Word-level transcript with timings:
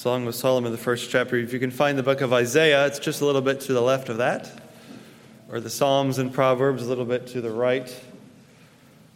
Song 0.00 0.26
of 0.26 0.34
Solomon, 0.34 0.72
the 0.72 0.78
first 0.78 1.10
chapter. 1.10 1.36
If 1.36 1.52
you 1.52 1.58
can 1.58 1.70
find 1.70 1.98
the 1.98 2.02
book 2.02 2.22
of 2.22 2.32
Isaiah, 2.32 2.86
it's 2.86 2.98
just 2.98 3.20
a 3.20 3.26
little 3.26 3.42
bit 3.42 3.60
to 3.60 3.74
the 3.74 3.82
left 3.82 4.08
of 4.08 4.16
that, 4.16 4.50
or 5.52 5.60
the 5.60 5.68
Psalms 5.68 6.16
and 6.16 6.32
Proverbs, 6.32 6.82
a 6.82 6.88
little 6.88 7.04
bit 7.04 7.26
to 7.26 7.42
the 7.42 7.50
right 7.50 7.94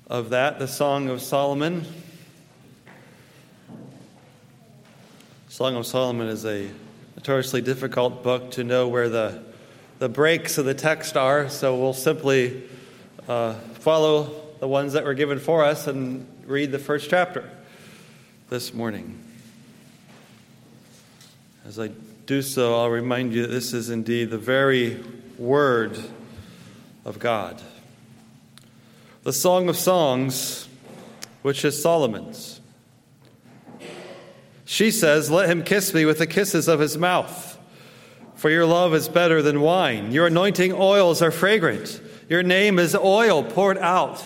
of 0.08 0.28
that. 0.28 0.58
The 0.58 0.68
Song 0.68 1.08
of 1.08 1.22
Solomon. 1.22 1.86
Song 5.48 5.74
of 5.74 5.86
Solomon 5.86 6.28
is 6.28 6.44
a 6.44 6.68
notoriously 7.16 7.62
difficult 7.62 8.22
book 8.22 8.50
to 8.50 8.62
know 8.62 8.86
where 8.86 9.08
the, 9.08 9.42
the 10.00 10.10
breaks 10.10 10.58
of 10.58 10.66
the 10.66 10.74
text 10.74 11.16
are, 11.16 11.48
so 11.48 11.78
we'll 11.78 11.94
simply 11.94 12.62
uh, 13.26 13.54
follow 13.54 14.34
the 14.60 14.68
ones 14.68 14.92
that 14.92 15.04
were 15.04 15.14
given 15.14 15.38
for 15.38 15.64
us 15.64 15.86
and 15.86 16.26
read 16.44 16.72
the 16.72 16.78
first 16.78 17.08
chapter 17.08 17.50
this 18.50 18.74
morning. 18.74 19.23
As 21.66 21.78
I 21.80 21.88
do 22.26 22.42
so, 22.42 22.74
I'll 22.74 22.90
remind 22.90 23.32
you 23.32 23.42
that 23.42 23.48
this 23.48 23.72
is 23.72 23.88
indeed 23.88 24.28
the 24.28 24.36
very 24.36 25.02
word 25.38 25.98
of 27.06 27.18
God. 27.18 27.60
The 29.22 29.32
Song 29.32 29.70
of 29.70 29.76
Songs, 29.76 30.68
which 31.40 31.64
is 31.64 31.80
Solomon's. 31.80 32.60
She 34.66 34.90
says, 34.90 35.30
Let 35.30 35.48
him 35.48 35.62
kiss 35.62 35.94
me 35.94 36.04
with 36.04 36.18
the 36.18 36.26
kisses 36.26 36.68
of 36.68 36.80
his 36.80 36.98
mouth. 36.98 37.58
For 38.34 38.50
your 38.50 38.66
love 38.66 38.94
is 38.94 39.08
better 39.08 39.40
than 39.40 39.62
wine. 39.62 40.12
Your 40.12 40.26
anointing 40.26 40.74
oils 40.74 41.22
are 41.22 41.30
fragrant. 41.30 41.98
Your 42.28 42.42
name 42.42 42.78
is 42.78 42.94
oil 42.94 43.42
poured 43.42 43.78
out. 43.78 44.22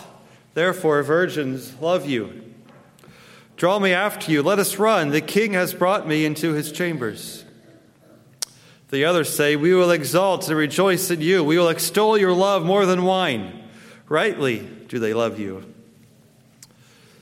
Therefore, 0.55 1.03
virgins 1.03 1.73
love 1.79 2.05
you. 2.05 2.48
Draw 3.59 3.79
me 3.79 3.91
after 3.91 4.31
you. 4.31 4.41
Let 4.41 4.57
us 4.57 4.79
run. 4.79 5.09
The 5.09 5.19
king 5.19 5.51
has 5.51 5.73
brought 5.73 6.07
me 6.07 6.23
into 6.23 6.53
his 6.53 6.71
chambers. 6.71 7.43
The 8.87 9.03
others 9.03 9.35
say, 9.35 9.57
We 9.57 9.73
will 9.73 9.91
exalt 9.91 10.47
and 10.47 10.57
rejoice 10.57 11.11
in 11.11 11.19
you. 11.19 11.43
We 11.43 11.57
will 11.57 11.67
extol 11.67 12.17
your 12.17 12.31
love 12.31 12.63
more 12.63 12.85
than 12.85 13.03
wine. 13.03 13.61
Rightly 14.07 14.59
do 14.87 14.97
they 14.97 15.13
love 15.13 15.41
you. 15.41 15.73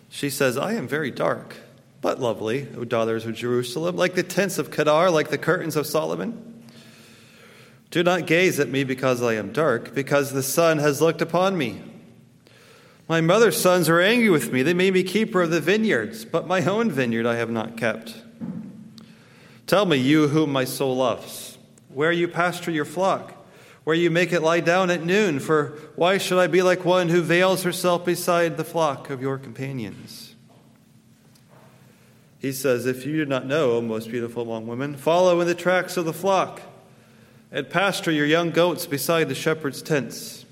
She 0.10 0.30
says, 0.30 0.60
I 0.60 0.74
am 0.74 0.88
very 0.88 1.10
dark, 1.10 1.56
but 2.02 2.20
lovely, 2.20 2.68
O 2.78 2.84
daughters 2.84 3.26
of 3.26 3.34
Jerusalem, 3.34 3.96
like 3.96 4.14
the 4.14 4.22
tents 4.22 4.60
of 4.60 4.70
Kedar, 4.70 5.10
like 5.10 5.30
the 5.30 5.40
curtains 5.40 5.76
of 5.76 5.88
Solomon. 5.88 6.64
Do 7.90 8.04
not 8.04 8.28
gaze 8.28 8.60
at 8.60 8.70
me 8.70 8.84
because 8.84 9.24
I 9.24 9.34
am 9.34 9.52
dark, 9.52 9.96
because 9.96 10.34
the 10.34 10.44
sun 10.44 10.78
has 10.78 11.02
looked 11.02 11.24
upon 11.24 11.58
me. 11.58 11.82
My 13.08 13.22
mother's 13.22 13.60
sons 13.60 13.88
are 13.88 14.02
angry 14.02 14.30
with 14.30 14.52
me. 14.52 14.64
They 14.64 14.74
made 14.74 14.94
me 14.94 15.04
keeper 15.04 15.42
of 15.42 15.50
the 15.50 15.62
vineyards, 15.62 16.26
but 16.26 16.48
my 16.48 16.64
own 16.66 16.92
vineyard 16.92 17.26
I 17.26 17.36
have 17.36 17.50
not 17.50 17.78
kept. 17.78 18.16
Tell 19.66 19.86
me, 19.86 19.98
you 19.98 20.28
whom 20.28 20.52
my 20.52 20.66
soul 20.66 20.98
loves, 20.98 21.58
where 21.90 22.12
you 22.12 22.28
pasture 22.28 22.72
your 22.72 22.86
flock, 22.86 23.34
where 23.86 23.96
you 23.96 24.10
make 24.10 24.34
it 24.34 24.42
lie 24.42 24.60
down 24.60 24.90
at 24.90 25.06
noon, 25.06 25.40
for 25.40 25.78
why 25.96 26.18
should 26.18 26.38
I 26.38 26.48
be 26.48 26.62
like 26.62 26.84
one 26.84 27.08
who 27.08 27.22
veils 27.22 27.64
herself 27.64 28.06
beside 28.06 28.58
the 28.58 28.66
flock 28.66 29.10
of 29.10 29.22
your 29.22 29.38
companions? 29.38 30.36
He 32.40 32.52
says, 32.52 32.86
If 32.86 33.06
you 33.06 33.18
do 33.18 33.26
not 33.26 33.46
know, 33.46 33.72
O 33.72 33.82
most 33.82 34.12
beautiful 34.12 34.44
among 34.44 34.68
women, 34.68 34.96
follow 34.96 35.40
in 35.40 35.48
the 35.48 35.56
tracks 35.56 35.96
of 35.96 36.06
the 36.06 36.14
flock 36.14 36.62
and 37.52 37.70
pasture 37.70 38.12
your 38.12 38.26
young 38.26 38.52
goats 38.52 38.86
beside 38.86 39.30
the 39.30 39.36
shepherd's 39.36 39.82
tents. 39.82 40.46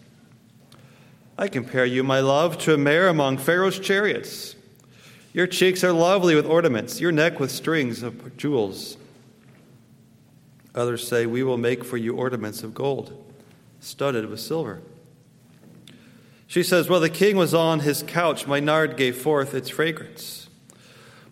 I 1.37 1.49
compare 1.49 1.85
you, 1.85 2.01
my 2.01 2.21
love, 2.21 2.57
to 2.59 2.73
a 2.73 2.77
mare 2.77 3.09
among 3.09 3.39
Pharaoh's 3.39 3.77
chariots. 3.77 4.55
Your 5.33 5.47
cheeks 5.47 5.83
are 5.83 5.91
lovely 5.91 6.33
with 6.33 6.45
ornaments, 6.45 7.01
your 7.01 7.11
neck 7.11 7.41
with 7.41 7.51
strings 7.51 8.03
of 8.03 8.37
jewels. 8.37 8.95
Others 10.73 11.05
say, 11.05 11.25
We 11.25 11.43
will 11.43 11.57
make 11.57 11.83
for 11.83 11.97
you 11.97 12.15
ornaments 12.15 12.63
of 12.63 12.73
gold, 12.73 13.21
studded 13.81 14.29
with 14.29 14.39
silver. 14.39 14.81
She 16.47 16.63
says, 16.63 16.87
While 16.87 17.01
the 17.01 17.09
king 17.09 17.35
was 17.35 17.53
on 17.53 17.81
his 17.81 18.01
couch, 18.01 18.47
my 18.47 18.61
nard 18.61 18.95
gave 18.95 19.17
forth 19.17 19.53
its 19.53 19.69
fragrance. 19.69 20.47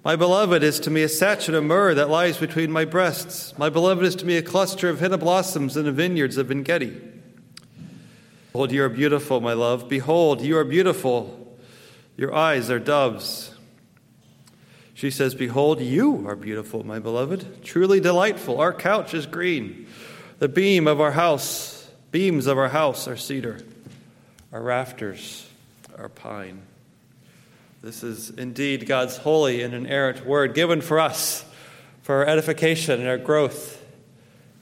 My 0.04 0.18
beloved 0.18 0.64
is 0.64 0.82
to 0.82 0.92
me 0.92 1.04
a 1.04 1.08
sachet 1.08 1.54
of 1.54 1.64
myrrh 1.64 1.94
that 1.94 2.10
lies 2.10 2.38
between 2.38 2.74
my 2.74 2.84
breasts. 2.84 3.58
My 3.58 3.70
beloved 3.70 4.04
is 4.04 4.18
to 4.18 4.26
me 4.26 4.36
a 4.36 4.42
cluster 4.42 4.90
of 4.90 5.00
henna 5.00 5.18
blossoms 5.18 5.78
in 5.78 5.86
the 5.86 5.94
vineyards 5.94 6.36
of 6.36 6.52
Engedi. 6.52 7.13
Behold, 8.54 8.72
you 8.72 8.84
are 8.84 8.90
beautiful, 8.90 9.42
my 9.42 9.54
love. 9.54 9.90
Behold, 9.90 10.42
you 10.42 10.56
are 10.60 10.64
beautiful. 10.64 11.58
Your 12.16 12.36
eyes 12.36 12.70
are 12.70 12.78
doves. 12.78 13.52
She 14.94 15.10
says, 15.10 15.34
Behold, 15.34 15.82
you 15.82 16.28
are 16.28 16.36
beautiful, 16.36 16.86
my 16.86 17.00
beloved. 17.00 17.64
Truly 17.64 18.00
delightful. 18.00 18.62
Our 18.62 18.72
couch 18.72 19.16
is 19.16 19.26
green. 19.26 19.88
The 20.38 20.48
beam 20.48 20.86
of 20.86 21.02
our 21.02 21.14
house, 21.14 21.90
beams 22.12 22.46
of 22.46 22.60
our 22.60 22.70
house 22.70 23.08
are 23.08 23.18
cedar. 23.18 23.60
Our 24.52 24.62
rafters 24.62 25.50
are 25.98 26.10
pine. 26.10 26.62
This 27.82 28.04
is 28.04 28.30
indeed 28.30 28.86
God's 28.86 29.18
holy 29.18 29.64
and 29.64 29.74
inerrant 29.74 30.28
word 30.28 30.54
given 30.54 30.82
for 30.82 31.00
us 31.00 31.44
for 32.04 32.18
our 32.18 32.28
edification 32.28 33.00
and 33.00 33.10
our 33.10 33.18
growth 33.18 33.84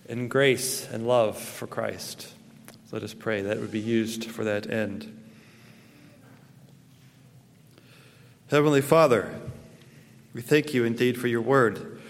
in 0.08 0.30
grace 0.30 0.88
and 0.90 1.06
love 1.06 1.38
for 1.38 1.68
Christ. 1.68 2.32
Let 2.92 3.04
us 3.04 3.14
pray 3.14 3.42
that 3.42 3.56
it 3.56 3.62
would 3.62 3.72
be 3.72 3.80
used 3.80 4.26
for 4.26 4.44
that 4.44 4.70
end. 4.70 5.18
Heavenly 8.50 8.82
Father, 8.82 9.34
we 10.34 10.42
thank 10.42 10.74
you 10.74 10.84
indeed 10.84 11.18
for 11.18 11.28
your 11.28 11.42
word, 11.42 12.02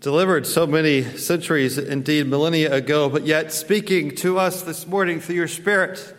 delivered 0.00 0.44
so 0.44 0.66
many 0.66 1.04
centuries, 1.04 1.78
indeed 1.78 2.26
millennia 2.26 2.74
ago, 2.74 3.08
but 3.08 3.26
yet 3.26 3.52
speaking 3.52 4.16
to 4.16 4.40
us 4.40 4.62
this 4.62 4.88
morning 4.88 5.20
through 5.20 5.36
your 5.36 5.46
Spirit 5.46 6.14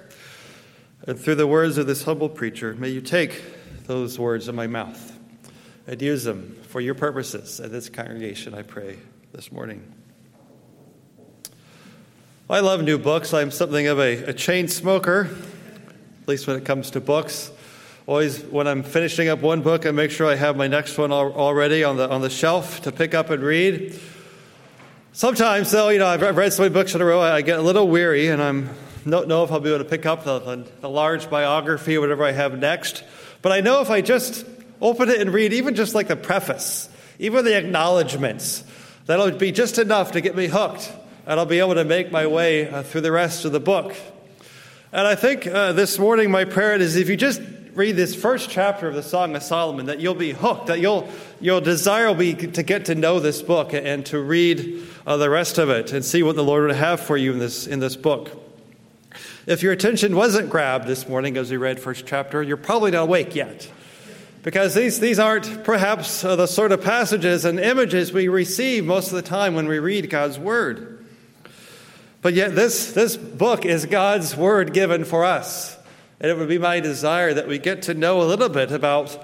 and 1.06 1.20
through 1.20 1.36
the 1.36 1.48
words 1.48 1.78
of 1.78 1.86
this 1.86 2.04
humble 2.04 2.30
preacher. 2.30 2.74
May 2.76 2.90
you 2.90 3.02
take 3.02 3.44
those 3.86 4.18
words 4.18 4.48
in 4.48 4.56
my 4.56 4.68
mouth 4.68 5.20
and 5.88 6.02
use 6.02 6.24
them 6.24 6.58
for 6.70 6.80
your 6.80 6.96
purposes 6.96 7.60
at 7.60 7.70
this 7.70 7.90
congregation, 7.90 8.54
I 8.54 8.62
pray, 8.62 8.98
this 9.34 9.52
morning. 9.52 9.99
I 12.52 12.62
love 12.62 12.82
new 12.82 12.98
books. 12.98 13.32
I'm 13.32 13.52
something 13.52 13.86
of 13.86 14.00
a, 14.00 14.24
a, 14.24 14.34
chain 14.34 14.68
smoker, 14.68 15.30
at 16.24 16.28
least 16.28 16.48
when 16.48 16.56
it 16.56 16.66
comes 16.66 16.90
to 16.92 17.00
books. 17.00 17.52
Always, 18.08 18.42
when 18.42 18.66
I'm 18.66 18.82
finishing 18.82 19.28
up 19.30 19.42
one 19.42 19.62
book, 19.62 19.86
I 19.86 19.92
make 19.92 20.10
sure 20.10 20.26
I 20.26 20.34
have 20.34 20.58
my 20.58 20.68
next 20.68 20.98
one 20.98 21.12
already 21.12 21.84
on 21.84 21.98
the, 21.98 22.10
on 22.10 22.22
the 22.22 22.30
shelf 22.32 22.82
to 22.82 22.92
pick 22.92 23.14
up 23.14 23.30
and 23.30 23.44
read. 23.44 24.00
Sometimes, 25.14 25.70
though, 25.70 25.90
you 25.90 26.00
know, 26.00 26.08
I've 26.08 26.24
read 26.36 26.52
so 26.52 26.64
many 26.64 26.74
books 26.74 26.96
in 26.96 27.02
a 27.02 27.06
row, 27.06 27.22
I 27.22 27.44
get 27.44 27.60
a 27.60 27.62
little 27.62 27.88
weary, 27.88 28.30
and 28.30 28.42
I 28.42 28.64
don't 29.08 29.28
know 29.28 29.44
if 29.44 29.52
I'll 29.52 29.60
be 29.60 29.70
able 29.70 29.84
to 29.84 29.90
pick 29.90 30.08
up 30.08 30.24
the, 30.24 30.40
the, 30.40 30.68
the 30.82 30.90
large 30.90 31.30
biography 31.30 31.98
or 31.98 32.02
whatever 32.02 32.24
I 32.24 32.32
have 32.32 32.58
next. 32.58 33.04
But 33.44 33.52
I 33.52 33.62
know 33.62 33.82
if 33.82 33.92
I 33.92 34.02
just 34.02 34.44
open 34.82 35.10
it 35.10 35.22
and 35.22 35.32
read, 35.32 35.54
even 35.54 35.76
just 35.76 35.94
like 35.94 36.08
the 36.08 36.16
preface, 36.16 36.90
even 37.20 37.46
the 37.46 37.56
acknowledgments, 37.56 38.64
that'll 39.06 39.30
be 39.34 39.52
just 39.52 39.78
enough 39.78 40.14
to 40.14 40.22
get 40.22 40.36
me 40.36 40.48
hooked 40.48 40.92
and 41.30 41.40
I'll 41.40 41.46
be 41.46 41.60
able 41.60 41.76
to 41.76 41.86
make 41.86 42.12
my 42.12 42.26
way 42.26 42.68
uh, 42.68 42.82
through 42.82 43.02
the 43.02 43.12
rest 43.12 43.46
of 43.46 43.52
the 43.52 43.60
book. 43.60 43.96
And 44.92 45.06
I 45.06 45.14
think 45.14 45.46
uh, 45.46 45.74
this 45.74 46.00
morning 46.00 46.32
my 46.32 46.44
prayer 46.44 46.74
is 46.74 46.96
if 46.96 47.08
you 47.08 47.16
just 47.16 47.40
read 47.76 47.96
this 47.96 48.16
first 48.16 48.50
chapter 48.50 48.88
of 48.88 48.96
the 48.96 49.04
Song 49.04 49.36
of 49.36 49.44
Solomon, 49.44 49.86
that 49.86 50.00
you'll 50.00 50.16
be 50.16 50.32
hooked, 50.32 50.66
that 50.66 50.80
you'll, 50.80 51.08
your 51.40 51.62
desire 51.62 52.08
will 52.08 52.16
be 52.16 52.34
to 52.34 52.64
get 52.64 52.86
to 52.86 52.96
know 52.96 53.20
this 53.20 53.44
book 53.44 53.76
and 53.76 54.04
to 54.08 54.20
read 54.20 54.84
uh, 55.06 55.18
the 55.18 55.30
rest 55.30 55.60
of 55.60 55.70
it 55.70 55.94
and 55.94 56.04
see 56.04 56.24
what 56.24 56.36
the 56.36 56.44
Lord 56.44 56.66
would 56.66 56.76
have 56.76 57.00
for 57.00 57.16
you 57.16 57.34
in 57.34 57.38
this, 57.38 57.68
in 57.68 57.80
this 57.80 57.96
book. 57.96 58.32
If 59.46 59.62
your 59.62 59.72
attention 59.72 60.16
wasn't 60.16 60.50
grabbed 60.50 60.88
this 60.88 61.08
morning 61.08 61.38
as 61.38 61.52
we 61.52 61.58
read 61.58 61.80
first 61.80 62.08
chapter, 62.08 62.42
you're 62.42 62.58
probably 62.58 62.90
not 62.90 63.04
awake 63.04 63.36
yet. 63.36 63.72
Because 64.42 64.74
these, 64.74 65.00
these 65.00 65.20
aren't 65.20 65.64
perhaps 65.64 66.24
uh, 66.24 66.36
the 66.36 66.48
sort 66.48 66.72
of 66.72 66.84
passages 66.84 67.46
and 67.46 67.60
images 67.60 68.12
we 68.12 68.28
receive 68.30 68.84
most 68.84 69.10
of 69.10 69.14
the 69.14 69.22
time 69.22 69.54
when 69.54 69.68
we 69.68 69.78
read 69.78 70.10
God's 70.10 70.40
Word. 70.40 70.99
But 72.22 72.34
yet, 72.34 72.56
this, 72.56 72.92
this 72.92 73.16
book 73.16 73.66
is 73.66 73.86
God's 73.86 74.36
word 74.36 74.74
given 74.74 75.06
for 75.06 75.24
us. 75.24 75.78
And 76.20 76.30
it 76.30 76.38
would 76.38 76.50
be 76.50 76.58
my 76.58 76.82
desire 76.82 77.34
that 77.34 77.48
we 77.48 77.60
get 77.60 77.84
to 77.84 77.94
know 77.94 78.22
a 78.22 78.24
little 78.24 78.50
bit 78.50 78.72
about 78.72 79.18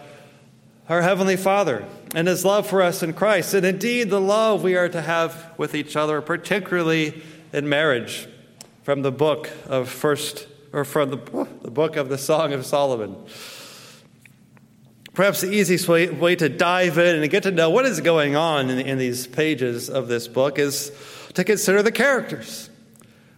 our 0.87 1.01
Heavenly 1.01 1.35
Father 1.35 1.85
and 2.13 2.27
His 2.27 2.45
love 2.45 2.67
for 2.67 2.81
us 2.81 3.03
in 3.03 3.13
Christ, 3.13 3.53
and 3.53 3.65
indeed 3.65 4.09
the 4.09 4.21
love 4.21 4.63
we 4.63 4.77
are 4.77 4.87
to 4.87 5.01
have 5.01 5.53
with 5.57 5.75
each 5.75 5.95
other, 5.95 6.21
particularly 6.21 7.21
in 7.51 7.67
marriage, 7.67 8.29
from 8.83 9.01
the 9.01 9.11
book 9.11 9.49
of 9.67 9.89
First, 9.89 10.47
or 10.71 10.85
from 10.85 11.09
the, 11.09 11.47
the 11.63 11.71
book 11.71 11.97
of 11.97 12.07
the 12.07 12.17
Song 12.17 12.53
of 12.53 12.65
Solomon. 12.65 13.15
Perhaps 15.13 15.41
the 15.41 15.51
easiest 15.51 15.87
way, 15.87 16.09
way 16.09 16.35
to 16.35 16.49
dive 16.49 16.97
in 16.97 17.21
and 17.21 17.29
get 17.31 17.43
to 17.43 17.51
know 17.51 17.69
what 17.69 17.85
is 17.85 17.99
going 18.01 18.35
on 18.35 18.69
in, 18.69 18.79
in 18.79 18.97
these 18.97 19.27
pages 19.27 19.89
of 19.89 20.07
this 20.07 20.27
book 20.27 20.59
is 20.59 20.91
to 21.33 21.43
consider 21.43 21.81
the 21.81 21.91
characters. 21.91 22.69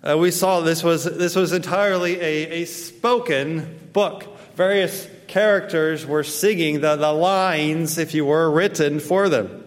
Uh, 0.03 0.17
we 0.17 0.31
saw 0.31 0.61
this 0.61 0.83
was, 0.83 1.05
this 1.05 1.35
was 1.35 1.51
entirely 1.53 2.19
a, 2.19 2.61
a 2.61 2.65
spoken 2.65 3.89
book. 3.93 4.37
Various 4.55 5.07
characters 5.27 6.05
were 6.05 6.23
singing 6.23 6.81
the, 6.81 6.95
the 6.95 7.11
lines, 7.11 7.97
if 7.97 8.13
you 8.13 8.25
were, 8.25 8.49
written 8.49 8.99
for 8.99 9.27
them. 9.27 9.63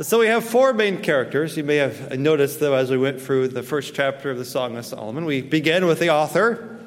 So 0.00 0.20
we 0.20 0.26
have 0.28 0.44
four 0.44 0.72
main 0.72 1.02
characters. 1.02 1.56
You 1.56 1.64
may 1.64 1.76
have 1.76 2.18
noticed, 2.18 2.60
though, 2.60 2.74
as 2.74 2.90
we 2.90 2.96
went 2.96 3.20
through 3.20 3.48
the 3.48 3.62
first 3.62 3.94
chapter 3.94 4.30
of 4.30 4.38
the 4.38 4.44
Song 4.44 4.76
of 4.76 4.86
Solomon. 4.86 5.24
We 5.24 5.42
begin 5.42 5.86
with 5.86 5.98
the 5.98 6.10
author. 6.10 6.80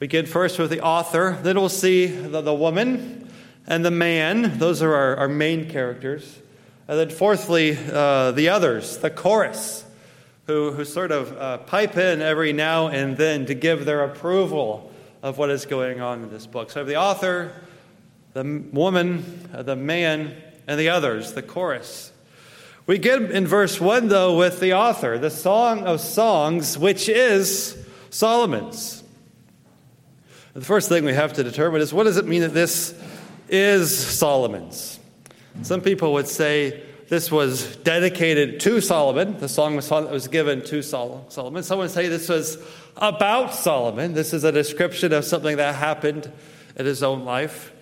We 0.00 0.06
begin 0.06 0.26
first 0.26 0.58
with 0.58 0.70
the 0.70 0.80
author. 0.80 1.38
Then 1.42 1.56
we'll 1.56 1.68
see 1.68 2.06
the, 2.06 2.40
the 2.40 2.54
woman 2.54 3.30
and 3.66 3.84
the 3.84 3.90
man. 3.90 4.58
Those 4.58 4.82
are 4.82 4.92
our, 4.92 5.16
our 5.16 5.28
main 5.28 5.70
characters. 5.70 6.40
And 6.88 6.98
then, 6.98 7.10
fourthly, 7.10 7.78
uh, 7.92 8.32
the 8.32 8.48
others, 8.48 8.98
the 8.98 9.10
chorus, 9.10 9.83
who, 10.46 10.72
who 10.72 10.84
sort 10.84 11.10
of 11.10 11.36
uh, 11.36 11.58
pipe 11.58 11.96
in 11.96 12.20
every 12.20 12.52
now 12.52 12.88
and 12.88 13.16
then 13.16 13.46
to 13.46 13.54
give 13.54 13.84
their 13.84 14.04
approval 14.04 14.92
of 15.22 15.38
what 15.38 15.50
is 15.50 15.64
going 15.64 16.00
on 16.00 16.22
in 16.22 16.30
this 16.30 16.46
book. 16.46 16.70
So, 16.70 16.84
the 16.84 16.96
author, 16.96 17.52
the 18.34 18.62
woman, 18.72 19.48
uh, 19.54 19.62
the 19.62 19.76
man, 19.76 20.34
and 20.66 20.78
the 20.78 20.90
others, 20.90 21.32
the 21.32 21.42
chorus. 21.42 22.12
We 22.86 22.98
get 22.98 23.30
in 23.30 23.46
verse 23.46 23.80
1, 23.80 24.08
though, 24.08 24.36
with 24.36 24.60
the 24.60 24.74
author, 24.74 25.16
the 25.18 25.30
Song 25.30 25.84
of 25.84 26.00
Songs, 26.00 26.76
which 26.76 27.08
is 27.08 27.82
Solomon's. 28.10 29.02
The 30.52 30.60
first 30.60 30.88
thing 30.88 31.04
we 31.04 31.14
have 31.14 31.32
to 31.32 31.42
determine 31.42 31.80
is 31.80 31.92
what 31.92 32.04
does 32.04 32.16
it 32.18 32.26
mean 32.26 32.42
that 32.42 32.54
this 32.54 32.94
is 33.48 33.96
Solomon's? 33.96 35.00
Some 35.62 35.80
people 35.80 36.12
would 36.12 36.28
say 36.28 36.82
this 37.14 37.30
was 37.30 37.76
dedicated 37.76 38.58
to 38.58 38.80
Solomon. 38.80 39.38
The 39.38 39.48
song 39.48 39.76
was, 39.76 40.26
given 40.26 40.64
to 40.64 40.82
Solomon. 40.82 41.62
Some 41.62 41.78
would 41.78 41.90
say 41.92 42.08
this 42.08 42.28
was 42.28 42.58
about 42.96 43.54
Solomon. 43.54 44.14
This 44.14 44.32
is 44.32 44.42
a 44.42 44.50
description 44.50 45.12
of 45.12 45.24
something 45.24 45.58
that 45.58 45.76
happened 45.76 46.32
in 46.74 46.86
his 46.86 47.04
own 47.04 47.24
life. 47.24 47.72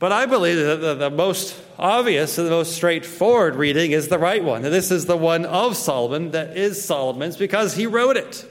But 0.00 0.10
I 0.10 0.26
believe 0.26 0.56
that 0.56 0.80
the, 0.80 0.94
the, 0.94 1.10
most 1.10 1.54
obvious 1.78 2.36
and 2.36 2.48
the 2.48 2.50
most 2.50 2.72
straightforward 2.72 3.54
reading 3.54 3.92
is 3.92 4.08
the 4.08 4.18
right 4.18 4.42
one. 4.42 4.64
And 4.64 4.74
this 4.74 4.90
is 4.90 5.06
the 5.06 5.16
one 5.16 5.46
of 5.46 5.76
Solomon 5.76 6.32
that 6.32 6.56
is 6.56 6.84
Solomon's 6.84 7.36
because 7.36 7.76
he 7.76 7.86
wrote 7.86 8.16
it. 8.16 8.44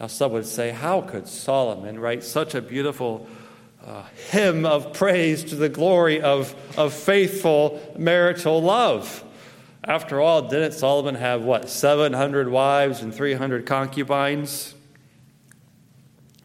Now, 0.00 0.08
some 0.08 0.32
would 0.32 0.46
say, 0.46 0.70
how 0.70 1.02
could 1.02 1.28
Solomon 1.28 2.00
write 2.00 2.24
such 2.24 2.56
a 2.56 2.60
beautiful 2.60 3.28
uh, 3.86 4.04
hymn 4.30 4.64
of 4.64 4.92
praise 4.92 5.44
to 5.44 5.56
the 5.56 5.68
glory 5.68 6.20
of, 6.20 6.54
of 6.78 6.92
faithful 6.92 7.80
marital 7.96 8.62
love? 8.62 9.24
After 9.84 10.20
all, 10.20 10.42
didn't 10.42 10.72
Solomon 10.72 11.16
have, 11.16 11.42
what, 11.42 11.68
700 11.68 12.48
wives 12.48 13.02
and 13.02 13.12
300 13.12 13.66
concubines? 13.66 14.74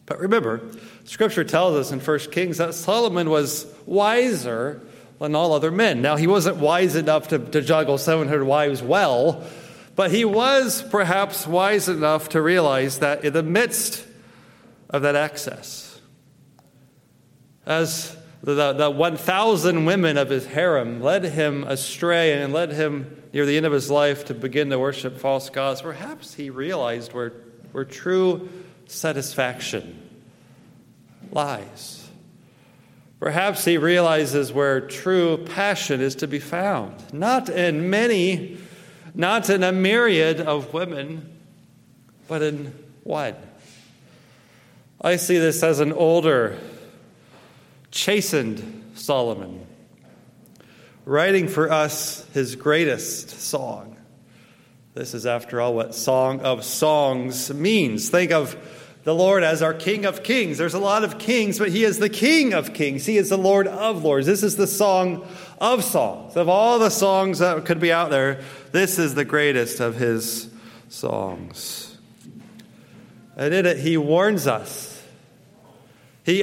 But 0.06 0.18
remember, 0.18 0.62
Scripture 1.04 1.44
tells 1.44 1.76
us 1.76 1.92
in 1.92 2.00
1 2.00 2.18
Kings 2.32 2.58
that 2.58 2.74
Solomon 2.74 3.30
was 3.30 3.66
wiser 3.86 4.80
than 5.20 5.34
all 5.34 5.52
other 5.52 5.70
men. 5.70 6.02
Now, 6.02 6.16
he 6.16 6.26
wasn't 6.26 6.56
wise 6.56 6.96
enough 6.96 7.28
to, 7.28 7.38
to 7.38 7.60
juggle 7.60 7.98
700 7.98 8.44
wives 8.44 8.82
well, 8.82 9.44
but 9.94 10.10
he 10.10 10.24
was 10.24 10.82
perhaps 10.82 11.46
wise 11.46 11.88
enough 11.88 12.30
to 12.30 12.42
realize 12.42 13.00
that 13.00 13.24
in 13.24 13.32
the 13.32 13.42
midst 13.42 14.06
of 14.90 15.02
that 15.02 15.14
excess, 15.16 15.87
as 17.68 18.16
the, 18.42 18.72
the 18.72 18.90
1,000 18.90 19.84
women 19.84 20.16
of 20.16 20.30
his 20.30 20.46
harem 20.46 21.02
led 21.02 21.22
him 21.24 21.64
astray 21.64 22.42
and 22.42 22.52
led 22.52 22.72
him 22.72 23.22
near 23.32 23.44
the 23.44 23.56
end 23.56 23.66
of 23.66 23.72
his 23.72 23.90
life 23.90 24.24
to 24.24 24.34
begin 24.34 24.70
to 24.70 24.78
worship 24.78 25.18
false 25.18 25.50
gods, 25.50 25.82
perhaps 25.82 26.34
he 26.34 26.48
realized 26.48 27.12
where, 27.12 27.32
where 27.72 27.84
true 27.84 28.48
satisfaction 28.86 30.02
lies. 31.30 32.08
Perhaps 33.20 33.64
he 33.66 33.76
realizes 33.76 34.50
where 34.50 34.80
true 34.80 35.44
passion 35.44 36.00
is 36.00 36.14
to 36.16 36.26
be 36.26 36.38
found, 36.38 37.12
not 37.12 37.50
in 37.50 37.90
many, 37.90 38.56
not 39.14 39.50
in 39.50 39.62
a 39.62 39.72
myriad 39.72 40.40
of 40.40 40.72
women, 40.72 41.36
but 42.28 42.40
in 42.40 42.72
one. 43.02 43.34
I 45.00 45.16
see 45.16 45.36
this 45.36 45.62
as 45.62 45.80
an 45.80 45.92
older, 45.92 46.58
chastened 47.90 48.92
Solomon, 48.94 49.66
writing 51.04 51.48
for 51.48 51.70
us 51.70 52.26
his 52.32 52.56
greatest 52.56 53.30
song. 53.30 53.96
This 54.94 55.14
is, 55.14 55.26
after 55.26 55.60
all, 55.60 55.74
what 55.74 55.94
Song 55.94 56.40
of 56.40 56.64
Songs 56.64 57.54
means. 57.54 58.08
Think 58.08 58.32
of 58.32 58.56
the 59.04 59.14
Lord 59.14 59.44
as 59.44 59.62
our 59.62 59.72
King 59.72 60.04
of 60.04 60.24
Kings. 60.24 60.58
There's 60.58 60.74
a 60.74 60.80
lot 60.80 61.04
of 61.04 61.18
kings, 61.18 61.58
but 61.58 61.70
He 61.70 61.84
is 61.84 61.98
the 61.98 62.08
King 62.08 62.52
of 62.52 62.74
Kings. 62.74 63.06
He 63.06 63.16
is 63.16 63.28
the 63.28 63.38
Lord 63.38 63.68
of 63.68 64.02
Lords. 64.02 64.26
This 64.26 64.42
is 64.42 64.56
the 64.56 64.66
song 64.66 65.26
of 65.60 65.84
songs. 65.84 66.36
Of 66.36 66.48
all 66.48 66.80
the 66.80 66.90
songs 66.90 67.38
that 67.38 67.64
could 67.64 67.78
be 67.78 67.92
out 67.92 68.10
there, 68.10 68.42
this 68.72 68.98
is 68.98 69.14
the 69.14 69.24
greatest 69.24 69.78
of 69.78 69.94
His 69.94 70.50
songs. 70.88 71.96
And 73.36 73.54
in 73.54 73.66
it, 73.66 73.78
He 73.78 73.96
warns 73.96 74.48
us, 74.48 75.00
He 76.24 76.42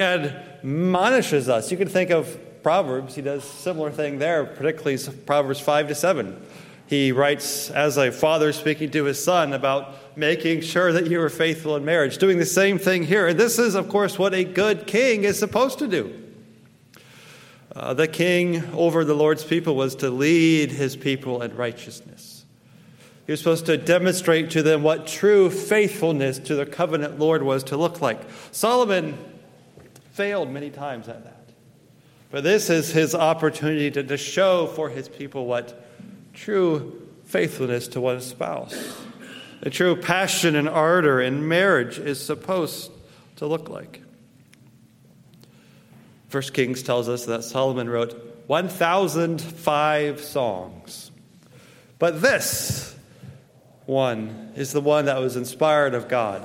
admonishes 0.65 1.47
us. 1.47 1.71
You 1.71 1.77
can 1.77 1.87
think 1.87 2.09
of 2.09 2.39
Proverbs, 2.63 3.13
He 3.13 3.21
does 3.21 3.43
similar 3.43 3.91
thing 3.91 4.17
there, 4.17 4.43
particularly 4.45 4.97
Proverbs 5.27 5.59
5 5.59 5.89
to 5.89 5.95
7. 5.95 6.41
He 6.87 7.11
writes 7.11 7.69
as 7.69 7.97
a 7.97 8.11
father 8.11 8.51
speaking 8.51 8.89
to 8.91 9.05
his 9.05 9.23
son 9.23 9.53
about 9.53 10.17
making 10.17 10.61
sure 10.61 10.91
that 10.91 11.07
you 11.07 11.21
are 11.21 11.29
faithful 11.29 11.75
in 11.75 11.85
marriage, 11.85 12.17
doing 12.17 12.39
the 12.39 12.45
same 12.45 12.79
thing 12.79 13.03
here. 13.03 13.27
And 13.27 13.39
this 13.39 13.59
is, 13.59 13.75
of 13.75 13.89
course, 13.89 14.17
what 14.17 14.33
a 14.33 14.43
good 14.43 14.87
king 14.87 15.23
is 15.23 15.37
supposed 15.37 15.79
to 15.79 15.87
do. 15.87 16.23
Uh, 17.75 17.93
the 17.93 18.07
king 18.07 18.63
over 18.73 19.03
the 19.03 19.15
Lord's 19.15 19.43
people 19.43 19.75
was 19.75 19.95
to 19.97 20.09
lead 20.09 20.71
his 20.71 20.95
people 20.95 21.43
in 21.43 21.55
righteousness. 21.55 22.45
He 23.27 23.31
was 23.31 23.39
supposed 23.39 23.65
to 23.67 23.77
demonstrate 23.77 24.51
to 24.51 24.63
them 24.63 24.81
what 24.81 25.05
true 25.05 25.49
faithfulness 25.49 26.39
to 26.39 26.55
the 26.55 26.65
covenant 26.65 27.19
Lord 27.19 27.43
was 27.43 27.63
to 27.65 27.77
look 27.77 28.01
like. 28.01 28.21
Solomon 28.51 29.17
failed 30.15 30.49
many 30.49 30.69
times 30.69 31.09
at 31.09 31.25
that. 31.25 31.49
But 32.31 32.45
this 32.45 32.69
is 32.69 32.89
his 32.89 33.13
opportunity 33.13 33.91
to, 33.91 34.01
to 34.01 34.15
show 34.15 34.67
for 34.67 34.89
his 34.89 35.09
people 35.09 35.45
what 35.45 35.85
true 36.33 37.09
faithfulness 37.25 37.89
to 37.89 37.99
one's 37.99 38.25
spouse. 38.25 38.95
A 39.61 39.69
true 39.69 39.97
passion 39.97 40.55
and 40.55 40.69
ardor 40.69 41.19
in 41.19 41.49
marriage 41.49 41.99
is 41.99 42.23
supposed 42.23 42.91
to 43.35 43.45
look 43.45 43.67
like. 43.67 44.01
First 46.29 46.53
Kings 46.53 46.81
tells 46.81 47.09
us 47.09 47.25
that 47.25 47.43
Solomon 47.43 47.89
wrote 47.89 48.43
1,005 48.47 50.21
songs. 50.21 51.11
But 51.99 52.21
this 52.21 52.95
one 53.85 54.53
is 54.55 54.71
the 54.71 54.81
one 54.81 55.05
that 55.05 55.19
was 55.19 55.35
inspired 55.35 55.93
of 55.93 56.07
God. 56.07 56.41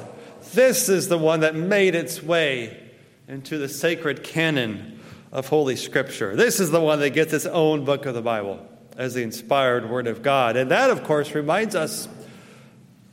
This 0.54 0.88
is 0.88 1.08
the 1.08 1.18
one 1.18 1.40
that 1.40 1.54
made 1.54 1.94
its 1.94 2.20
way 2.20 2.89
into 3.30 3.58
the 3.58 3.68
sacred 3.68 4.24
canon 4.24 4.98
of 5.30 5.46
Holy 5.46 5.76
Scripture. 5.76 6.34
This 6.34 6.58
is 6.58 6.72
the 6.72 6.80
one 6.80 6.98
that 6.98 7.10
gets 7.10 7.32
its 7.32 7.46
own 7.46 7.84
book 7.84 8.04
of 8.04 8.12
the 8.12 8.22
Bible 8.22 8.58
as 8.96 9.14
the 9.14 9.22
inspired 9.22 9.88
Word 9.88 10.08
of 10.08 10.20
God. 10.20 10.56
And 10.56 10.72
that, 10.72 10.90
of 10.90 11.04
course, 11.04 11.32
reminds 11.32 11.76
us 11.76 12.08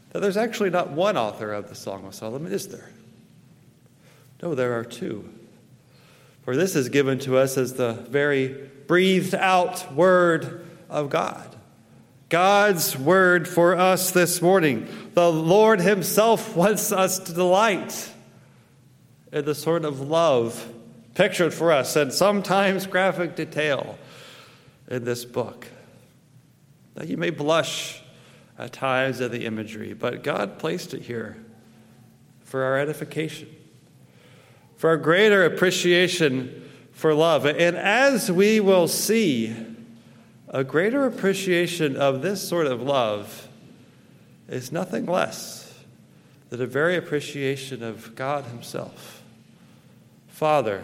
that 0.09 0.21
there's 0.21 0.35
actually 0.35 0.71
not 0.71 0.89
one 0.89 1.17
author 1.17 1.53
of 1.53 1.69
the 1.69 1.75
Song 1.75 2.03
of 2.07 2.15
Solomon, 2.15 2.51
is 2.51 2.67
there? 2.67 2.89
No, 4.41 4.55
there 4.55 4.79
are 4.79 4.83
two. 4.83 5.31
For 6.41 6.55
this 6.55 6.75
is 6.75 6.89
given 6.89 7.19
to 7.19 7.37
us 7.37 7.55
as 7.55 7.75
the 7.75 7.93
very 8.09 8.71
breathed 8.87 9.35
out 9.35 9.93
Word 9.93 10.67
of 10.89 11.11
God. 11.11 11.55
God's 12.29 12.97
Word 12.97 13.47
for 13.47 13.75
us 13.75 14.09
this 14.09 14.41
morning. 14.41 14.87
The 15.13 15.31
Lord 15.31 15.79
Himself 15.79 16.55
wants 16.55 16.91
us 16.91 17.19
to 17.19 17.33
delight 17.33 18.13
in 19.31 19.45
the 19.45 19.55
sort 19.55 19.85
of 19.85 20.01
love 20.01 20.73
pictured 21.17 21.51
for 21.53 21.71
us 21.71 21.95
and 21.95 22.13
sometimes 22.13 22.85
graphic 22.85 23.35
detail 23.35 23.97
in 24.87 25.03
this 25.03 25.25
book. 25.25 25.67
Now, 26.95 27.03
you 27.03 27.17
may 27.17 27.31
blush 27.31 28.01
at 28.57 28.71
times 28.71 29.19
at 29.19 29.31
the 29.31 29.45
imagery, 29.45 29.93
but 29.93 30.23
God 30.23 30.59
placed 30.59 30.93
it 30.93 31.01
here 31.01 31.37
for 32.43 32.63
our 32.63 32.77
edification, 32.77 33.49
for 34.75 34.93
a 34.93 35.01
greater 35.01 35.43
appreciation 35.43 36.69
for 36.91 37.13
love. 37.13 37.45
And 37.45 37.75
as 37.75 38.31
we 38.31 38.59
will 38.59 38.87
see, 38.87 39.55
a 40.49 40.63
greater 40.63 41.05
appreciation 41.05 41.95
of 41.95 42.21
this 42.21 42.47
sort 42.47 42.67
of 42.67 42.81
love 42.81 43.47
is 44.47 44.71
nothing 44.71 45.07
less 45.07 45.83
than 46.49 46.61
a 46.61 46.67
very 46.67 46.95
appreciation 46.95 47.83
of 47.83 48.15
God 48.15 48.45
Himself 48.45 49.16
Father, 50.37 50.83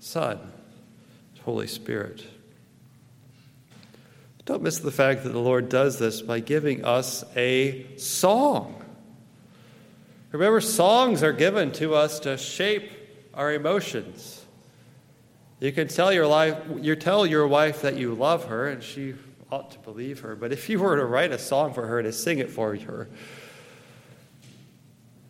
Son, 0.00 0.38
Holy 1.42 1.66
Spirit. 1.66 2.24
Don't 4.46 4.62
miss 4.62 4.78
the 4.78 4.90
fact 4.90 5.24
that 5.24 5.28
the 5.34 5.38
Lord 5.38 5.68
does 5.68 5.98
this 5.98 6.22
by 6.22 6.40
giving 6.40 6.86
us 6.86 7.22
a 7.36 7.84
song. 7.98 8.82
Remember, 10.32 10.62
songs 10.62 11.22
are 11.22 11.34
given 11.34 11.70
to 11.72 11.94
us 11.94 12.18
to 12.20 12.38
shape 12.38 12.90
our 13.34 13.52
emotions. 13.52 14.46
You 15.60 15.70
can 15.70 15.88
tell 15.88 16.10
your 16.10 16.26
life, 16.26 16.56
you 16.80 16.96
tell 16.96 17.26
your 17.26 17.46
wife 17.46 17.82
that 17.82 17.98
you 17.98 18.14
love 18.14 18.46
her, 18.46 18.68
and 18.68 18.82
she 18.82 19.16
ought 19.52 19.70
to 19.72 19.78
believe 19.80 20.20
her. 20.20 20.34
But 20.34 20.50
if 20.50 20.70
you 20.70 20.78
were 20.78 20.96
to 20.96 21.04
write 21.04 21.30
a 21.30 21.38
song 21.38 21.74
for 21.74 21.88
her 21.88 22.02
to 22.02 22.10
sing 22.10 22.38
it 22.38 22.48
for 22.48 22.74
her, 22.74 23.10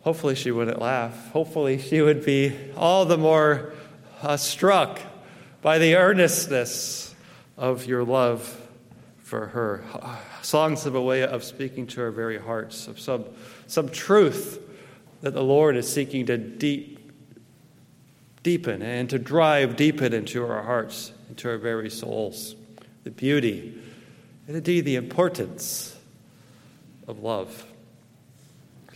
hopefully 0.01 0.35
she 0.35 0.51
wouldn't 0.51 0.79
laugh. 0.79 1.31
Hopefully 1.31 1.77
she 1.77 2.01
would 2.01 2.25
be 2.25 2.55
all 2.75 3.05
the 3.05 3.17
more 3.17 3.73
uh, 4.21 4.37
struck 4.37 4.99
by 5.61 5.77
the 5.77 5.95
earnestness 5.95 7.13
of 7.57 7.85
your 7.85 8.03
love 8.03 8.59
for 9.19 9.47
her. 9.47 9.83
Songs 10.41 10.85
of 10.85 10.95
a 10.95 11.01
way 11.01 11.23
of 11.23 11.43
speaking 11.43 11.85
to 11.87 12.01
our 12.01 12.11
very 12.11 12.39
hearts, 12.39 12.87
of 12.87 12.99
some, 12.99 13.25
some 13.67 13.89
truth 13.89 14.59
that 15.21 15.33
the 15.33 15.43
Lord 15.43 15.75
is 15.75 15.91
seeking 15.91 16.25
to 16.27 16.37
deep, 16.37 17.11
deepen 18.41 18.81
and 18.81 19.09
to 19.09 19.19
drive 19.19 19.75
deepen 19.75 20.13
into 20.13 20.45
our 20.45 20.63
hearts, 20.63 21.11
into 21.29 21.49
our 21.49 21.57
very 21.57 21.89
souls. 21.89 22.55
The 23.03 23.11
beauty 23.11 23.77
and 24.47 24.57
indeed 24.57 24.81
the 24.85 24.95
importance 24.95 25.95
of 27.07 27.19
love. 27.19 27.65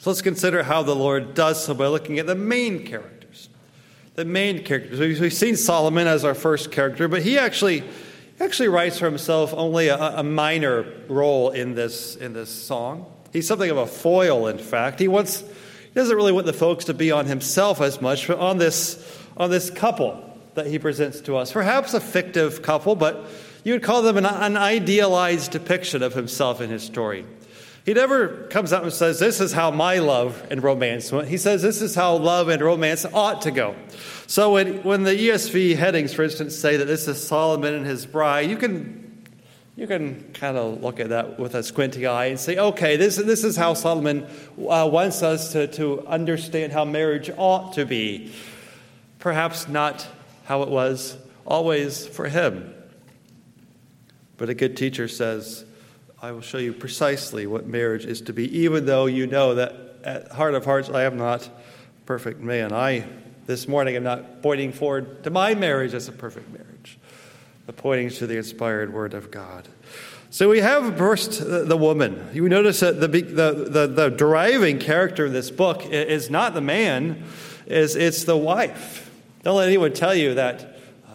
So 0.03 0.09
let's 0.09 0.21
consider 0.21 0.63
how 0.63 0.83
the 0.83 0.93
Lord 0.93 1.33
does 1.33 1.63
so 1.63 1.73
by 1.73 1.87
looking 1.87 2.19
at 2.19 2.27
the 2.27 2.35
main 2.35 2.85
characters. 2.85 3.47
The 4.15 4.25
main 4.25 4.61
characters. 4.65 4.99
We've 4.99 5.31
seen 5.31 5.55
Solomon 5.55 6.07
as 6.07 6.25
our 6.25 6.35
first 6.35 6.73
character, 6.73 7.07
but 7.07 7.21
he 7.21 7.37
actually 7.37 7.85
actually 8.41 8.67
writes 8.67 8.99
for 8.99 9.05
himself 9.05 9.53
only 9.53 9.87
a, 9.87 9.97
a 9.97 10.21
minor 10.21 10.85
role 11.07 11.51
in 11.51 11.73
this, 11.73 12.17
in 12.17 12.33
this 12.33 12.49
song. 12.49 13.05
He's 13.31 13.47
something 13.47 13.71
of 13.71 13.77
a 13.77 13.87
foil, 13.87 14.47
in 14.47 14.57
fact. 14.57 14.99
He 14.99 15.07
wants 15.07 15.39
he 15.39 15.93
doesn't 15.95 16.17
really 16.17 16.33
want 16.33 16.47
the 16.47 16.51
folks 16.51 16.83
to 16.85 16.93
be 16.93 17.09
on 17.13 17.25
himself 17.25 17.79
as 17.79 18.01
much, 18.01 18.27
but 18.27 18.39
on 18.39 18.57
this, 18.57 19.17
on 19.37 19.51
this 19.51 19.69
couple 19.69 20.37
that 20.55 20.67
he 20.67 20.79
presents 20.79 21.21
to 21.21 21.37
us. 21.37 21.53
Perhaps 21.53 21.93
a 21.93 22.01
fictive 22.01 22.61
couple, 22.61 22.97
but 22.97 23.25
you 23.63 23.71
would 23.71 23.83
call 23.83 24.01
them 24.01 24.17
an, 24.17 24.25
an 24.25 24.57
idealized 24.57 25.51
depiction 25.51 26.03
of 26.03 26.13
himself 26.13 26.59
in 26.59 26.69
his 26.69 26.83
story. 26.83 27.25
He 27.85 27.93
never 27.93 28.47
comes 28.47 28.71
out 28.71 28.83
and 28.83 28.93
says, 28.93 29.19
This 29.19 29.41
is 29.41 29.51
how 29.51 29.71
my 29.71 29.99
love 29.99 30.45
and 30.49 30.63
romance 30.63 31.11
went. 31.11 31.27
He 31.27 31.37
says, 31.37 31.61
This 31.61 31.81
is 31.81 31.95
how 31.95 32.15
love 32.15 32.47
and 32.47 32.61
romance 32.61 33.05
ought 33.13 33.41
to 33.41 33.51
go. 33.51 33.75
So 34.25 34.53
when, 34.53 34.83
when 34.83 35.03
the 35.03 35.11
ESV 35.11 35.75
headings, 35.75 36.13
for 36.13 36.23
instance, 36.23 36.55
say 36.55 36.77
that 36.77 36.85
this 36.85 37.07
is 37.07 37.25
Solomon 37.25 37.73
and 37.73 37.85
his 37.85 38.05
bride, 38.05 38.49
you 38.49 38.55
can 38.55 39.03
you 39.75 39.87
can 39.87 40.31
kind 40.33 40.55
of 40.55 40.83
look 40.83 40.99
at 40.99 41.09
that 41.09 41.39
with 41.39 41.55
a 41.55 41.63
squinty 41.63 42.05
eye 42.05 42.25
and 42.25 42.39
say, 42.39 42.57
okay, 42.57 42.95
this, 42.95 43.15
this 43.15 43.43
is 43.43 43.55
how 43.55 43.73
Solomon 43.73 44.27
uh, 44.59 44.87
wants 44.91 45.23
us 45.23 45.51
to, 45.53 45.65
to 45.67 46.05
understand 46.05 46.71
how 46.71 46.85
marriage 46.85 47.31
ought 47.37 47.73
to 47.73 47.83
be. 47.83 48.31
Perhaps 49.17 49.67
not 49.67 50.07
how 50.45 50.61
it 50.61 50.69
was 50.69 51.17
always 51.45 52.05
for 52.05 52.27
him. 52.27 52.71
But 54.37 54.49
a 54.49 54.53
good 54.53 54.77
teacher 54.77 55.07
says, 55.07 55.65
I 56.23 56.31
will 56.31 56.39
show 56.39 56.57
you 56.57 56.71
precisely 56.71 57.47
what 57.47 57.67
marriage 57.67 58.05
is 58.05 58.21
to 58.21 58.33
be, 58.33 58.59
even 58.59 58.85
though 58.85 59.07
you 59.07 59.27
know 59.27 59.55
that 59.55 59.75
at 60.05 60.31
heart 60.31 60.53
of 60.53 60.63
hearts, 60.63 60.89
I 60.89 61.03
am 61.03 61.17
not 61.17 61.45
a 61.45 61.51
perfect 62.05 62.39
man. 62.39 62.71
I, 62.71 63.05
this 63.45 63.67
morning, 63.67 63.97
am 63.97 64.03
not 64.03 64.41
pointing 64.41 64.71
forward 64.71 65.25
to 65.25 65.29
my 65.29 65.53
marriage 65.53 65.93
as 65.93 66.07
a 66.07 66.13
perfect 66.13 66.49
marriage 66.49 66.97
but 67.65 67.75
pointing 67.75 68.09
to 68.09 68.27
the 68.27 68.37
inspired 68.37 68.93
word 68.93 69.13
of 69.13 69.31
God. 69.31 69.67
So 70.29 70.49
we 70.49 70.59
have 70.59 70.97
first 70.97 71.41
the 71.45 71.77
woman. 71.77 72.29
You 72.33 72.47
notice 72.47 72.79
that 72.79 73.01
the, 73.01 73.07
the, 73.07 73.67
the, 73.69 73.87
the 73.87 74.09
driving 74.09 74.79
character 74.79 75.25
of 75.25 75.33
this 75.33 75.51
book 75.51 75.85
is 75.85 76.29
not 76.29 76.53
the 76.53 76.61
man, 76.61 77.23
is 77.67 77.97
it's 77.97 78.23
the 78.23 78.37
wife. 78.37 79.11
Don't 79.43 79.57
let 79.57 79.67
anyone 79.67 79.93
tell 79.93 80.15
you 80.15 80.35
that 80.35 80.72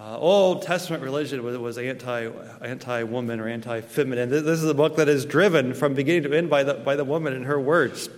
uh, 0.08 0.16
Old 0.16 0.62
Testament 0.62 1.02
religion 1.02 1.42
was, 1.42 1.58
was 1.58 1.76
anti, 1.76 2.30
anti-woman 2.62 3.40
or 3.40 3.48
anti-feminine. 3.48 4.30
This 4.30 4.42
is 4.42 4.64
a 4.64 4.72
book 4.72 4.96
that 4.96 5.06
is 5.06 5.26
driven 5.26 5.74
from 5.74 5.92
beginning 5.92 6.22
to 6.22 6.32
end 6.32 6.48
by 6.48 6.62
the, 6.62 6.74
by 6.74 6.96
the 6.96 7.04
woman 7.04 7.34
and 7.34 7.44
her 7.44 7.60
words 7.60 8.08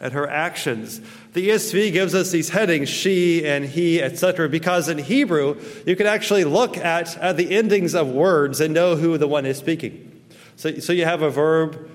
and 0.00 0.14
her 0.14 0.26
actions. 0.26 0.98
The 1.34 1.50
ESV 1.50 1.92
gives 1.92 2.14
us 2.14 2.30
these 2.30 2.48
headings, 2.48 2.88
she 2.88 3.46
and 3.46 3.66
he, 3.66 4.00
etc., 4.00 4.48
because 4.48 4.88
in 4.88 4.96
Hebrew, 4.96 5.60
you 5.84 5.94
can 5.94 6.06
actually 6.06 6.44
look 6.44 6.78
at, 6.78 7.18
at 7.18 7.36
the 7.36 7.54
endings 7.54 7.94
of 7.94 8.08
words 8.08 8.58
and 8.60 8.72
know 8.72 8.96
who 8.96 9.18
the 9.18 9.28
one 9.28 9.44
is 9.44 9.58
speaking. 9.58 10.24
So, 10.56 10.78
so 10.78 10.94
you 10.94 11.04
have 11.04 11.20
a 11.20 11.30
verb, 11.30 11.90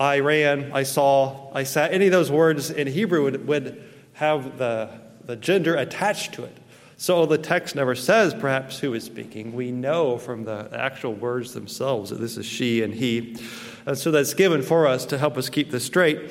I 0.00 0.18
ran, 0.18 0.72
I 0.72 0.82
saw, 0.82 1.52
I 1.54 1.62
sat. 1.62 1.92
Any 1.92 2.06
of 2.06 2.12
those 2.12 2.30
words 2.32 2.70
in 2.70 2.88
Hebrew 2.88 3.22
would, 3.22 3.46
would 3.46 3.84
have 4.14 4.58
the, 4.58 4.90
the 5.26 5.36
gender 5.36 5.76
attached 5.76 6.34
to 6.34 6.44
it. 6.44 6.56
So 7.00 7.24
the 7.24 7.38
text 7.38 7.76
never 7.76 7.94
says 7.94 8.34
perhaps 8.34 8.78
who 8.78 8.92
is 8.92 9.04
speaking. 9.04 9.54
We 9.54 9.72
know 9.72 10.18
from 10.18 10.44
the 10.44 10.68
actual 10.70 11.14
words 11.14 11.54
themselves 11.54 12.10
that 12.10 12.20
this 12.20 12.36
is 12.36 12.44
she 12.44 12.82
and 12.82 12.92
he. 12.92 13.38
And 13.86 13.96
so 13.96 14.10
that's 14.10 14.34
given 14.34 14.60
for 14.60 14.86
us 14.86 15.06
to 15.06 15.16
help 15.16 15.38
us 15.38 15.48
keep 15.48 15.70
this 15.70 15.82
straight. 15.82 16.30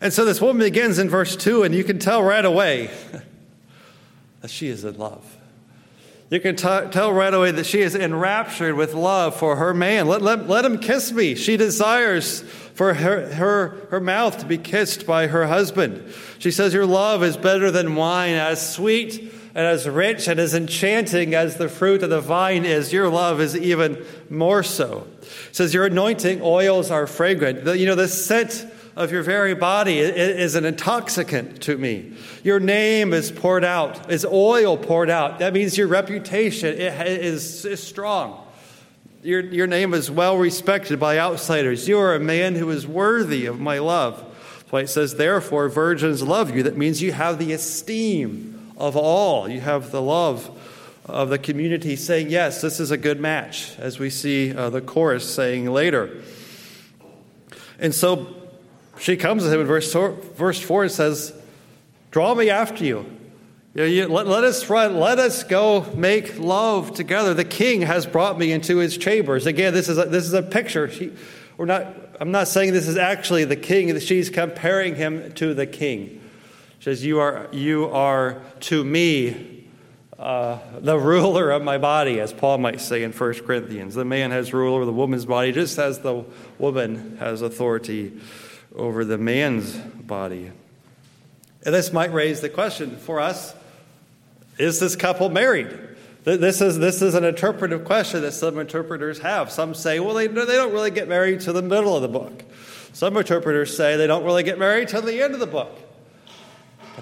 And 0.00 0.12
so 0.12 0.24
this 0.24 0.40
woman 0.40 0.58
begins 0.58 0.98
in 0.98 1.08
verse 1.08 1.36
2, 1.36 1.62
and 1.62 1.72
you 1.72 1.84
can 1.84 2.00
tell 2.00 2.20
right 2.20 2.44
away 2.44 2.90
that 4.40 4.50
she 4.50 4.66
is 4.66 4.84
in 4.84 4.98
love. 4.98 5.38
You 6.30 6.40
can 6.40 6.56
t- 6.56 6.90
tell 6.90 7.12
right 7.12 7.32
away 7.32 7.52
that 7.52 7.64
she 7.64 7.80
is 7.80 7.94
enraptured 7.94 8.74
with 8.74 8.92
love 8.92 9.36
for 9.36 9.54
her 9.54 9.72
man. 9.72 10.08
Let, 10.08 10.20
let, 10.20 10.48
let 10.48 10.64
him 10.64 10.80
kiss 10.80 11.12
me. 11.12 11.36
She 11.36 11.56
desires 11.56 12.40
for 12.40 12.94
her, 12.94 13.32
her, 13.34 13.86
her 13.90 14.00
mouth 14.00 14.38
to 14.38 14.46
be 14.46 14.58
kissed 14.58 15.06
by 15.06 15.28
her 15.28 15.46
husband. 15.46 16.12
She 16.40 16.50
says, 16.50 16.74
Your 16.74 16.86
love 16.86 17.22
is 17.22 17.36
better 17.36 17.70
than 17.70 17.94
wine, 17.94 18.34
as 18.34 18.74
sweet 18.74 19.30
and 19.54 19.66
as 19.66 19.88
rich 19.88 20.26
and 20.26 20.40
as 20.40 20.52
enchanting 20.52 21.34
as 21.34 21.56
the 21.56 21.68
fruit 21.68 22.02
of 22.02 22.10
the 22.10 22.20
vine 22.20 22.64
is. 22.64 22.92
Your 22.92 23.08
love 23.08 23.40
is 23.40 23.56
even 23.56 24.04
more 24.28 24.64
so. 24.64 25.06
It 25.22 25.54
says, 25.54 25.72
Your 25.72 25.86
anointing 25.86 26.40
oils 26.42 26.90
are 26.90 27.06
fragrant. 27.06 27.64
The, 27.64 27.78
you 27.78 27.86
know, 27.86 27.94
the 27.94 28.08
scent 28.08 28.66
of 28.96 29.10
your 29.10 29.22
very 29.22 29.54
body 29.54 29.98
is 29.98 30.54
an 30.54 30.64
intoxicant 30.64 31.60
to 31.62 31.76
me. 31.76 32.12
Your 32.42 32.60
name 32.60 33.12
is 33.12 33.30
poured 33.30 33.64
out, 33.64 34.10
is 34.10 34.24
oil 34.24 34.76
poured 34.76 35.10
out. 35.10 35.40
That 35.40 35.52
means 35.52 35.76
your 35.76 35.88
reputation 35.88 36.76
is, 36.76 37.64
is 37.64 37.82
strong. 37.82 38.40
Your, 39.22 39.40
your 39.40 39.66
name 39.66 39.94
is 39.94 40.10
well 40.10 40.36
respected 40.36 41.00
by 41.00 41.18
outsiders. 41.18 41.88
You 41.88 41.98
are 41.98 42.14
a 42.14 42.20
man 42.20 42.54
who 42.54 42.70
is 42.70 42.86
worthy 42.86 43.46
of 43.46 43.58
my 43.58 43.78
love. 43.78 44.20
Why 44.70 44.82
it 44.82 44.88
says, 44.88 45.14
therefore, 45.16 45.68
virgins 45.68 46.22
love 46.22 46.54
you. 46.54 46.62
That 46.62 46.76
means 46.76 47.00
you 47.00 47.12
have 47.12 47.38
the 47.38 47.52
esteem 47.52 48.53
of 48.76 48.96
all. 48.96 49.48
You 49.48 49.60
have 49.60 49.90
the 49.90 50.02
love 50.02 50.50
of 51.06 51.28
the 51.28 51.38
community 51.38 51.96
saying, 51.96 52.30
yes, 52.30 52.60
this 52.60 52.80
is 52.80 52.90
a 52.90 52.96
good 52.96 53.20
match, 53.20 53.78
as 53.78 53.98
we 53.98 54.10
see 54.10 54.54
uh, 54.54 54.70
the 54.70 54.80
chorus 54.80 55.32
saying 55.32 55.70
later. 55.70 56.22
And 57.78 57.94
so 57.94 58.34
she 58.98 59.16
comes 59.16 59.42
to 59.42 59.52
him 59.52 59.60
in 59.60 59.66
verse, 59.66 59.92
verse 59.92 60.60
4 60.60 60.84
and 60.84 60.92
says, 60.92 61.34
Draw 62.10 62.36
me 62.36 62.48
after 62.48 62.84
you. 62.84 63.04
you, 63.74 63.84
you 63.84 64.06
let, 64.06 64.28
let, 64.28 64.44
us 64.44 64.70
run, 64.70 65.00
let 65.00 65.18
us 65.18 65.42
go 65.42 65.84
make 65.94 66.38
love 66.38 66.94
together. 66.94 67.34
The 67.34 67.44
king 67.44 67.82
has 67.82 68.06
brought 68.06 68.38
me 68.38 68.52
into 68.52 68.76
his 68.76 68.96
chambers. 68.96 69.46
Again, 69.46 69.74
this 69.74 69.88
is 69.88 69.98
a, 69.98 70.04
this 70.04 70.24
is 70.24 70.32
a 70.32 70.42
picture. 70.42 70.88
She, 70.88 71.12
we're 71.56 71.66
not, 71.66 71.86
I'm 72.20 72.30
not 72.30 72.48
saying 72.48 72.72
this 72.72 72.86
is 72.86 72.96
actually 72.96 73.44
the 73.44 73.56
king, 73.56 73.98
she's 73.98 74.30
comparing 74.30 74.94
him 74.94 75.32
to 75.34 75.54
the 75.54 75.66
king. 75.66 76.20
Says, 76.84 77.02
You 77.02 77.18
are, 77.20 77.48
you 77.50 77.86
are 77.86 78.42
to 78.60 78.84
me 78.84 79.64
uh, 80.18 80.58
the 80.80 80.98
ruler 80.98 81.50
of 81.50 81.62
my 81.62 81.78
body, 81.78 82.20
as 82.20 82.30
Paul 82.30 82.58
might 82.58 82.78
say 82.78 83.04
in 83.04 83.10
1 83.10 83.34
Corinthians. 83.46 83.94
The 83.94 84.04
man 84.04 84.32
has 84.32 84.52
rule 84.52 84.74
over 84.74 84.84
the 84.84 84.92
woman's 84.92 85.24
body, 85.24 85.50
just 85.50 85.78
as 85.78 86.00
the 86.00 86.26
woman 86.58 87.16
has 87.20 87.40
authority 87.40 88.20
over 88.74 89.02
the 89.02 89.16
man's 89.16 89.74
body. 89.78 90.52
And 91.64 91.74
this 91.74 91.90
might 91.90 92.12
raise 92.12 92.42
the 92.42 92.50
question 92.50 92.98
for 92.98 93.18
us 93.18 93.54
is 94.58 94.78
this 94.78 94.94
couple 94.94 95.30
married? 95.30 95.74
This 96.24 96.60
is, 96.60 96.78
this 96.78 97.00
is 97.00 97.14
an 97.14 97.24
interpretive 97.24 97.86
question 97.86 98.20
that 98.20 98.32
some 98.32 98.58
interpreters 98.58 99.20
have. 99.20 99.50
Some 99.50 99.72
say, 99.72 100.00
well, 100.00 100.12
they, 100.12 100.26
they 100.26 100.44
don't 100.44 100.74
really 100.74 100.90
get 100.90 101.08
married 101.08 101.40
to 101.40 101.52
the 101.54 101.62
middle 101.62 101.96
of 101.96 102.02
the 102.02 102.08
book. 102.08 102.44
Some 102.92 103.16
interpreters 103.16 103.74
say 103.74 103.96
they 103.96 104.06
don't 104.06 104.24
really 104.24 104.42
get 104.42 104.58
married 104.58 104.88
till 104.88 105.00
the 105.00 105.22
end 105.22 105.32
of 105.32 105.40
the 105.40 105.46
book. 105.46 105.80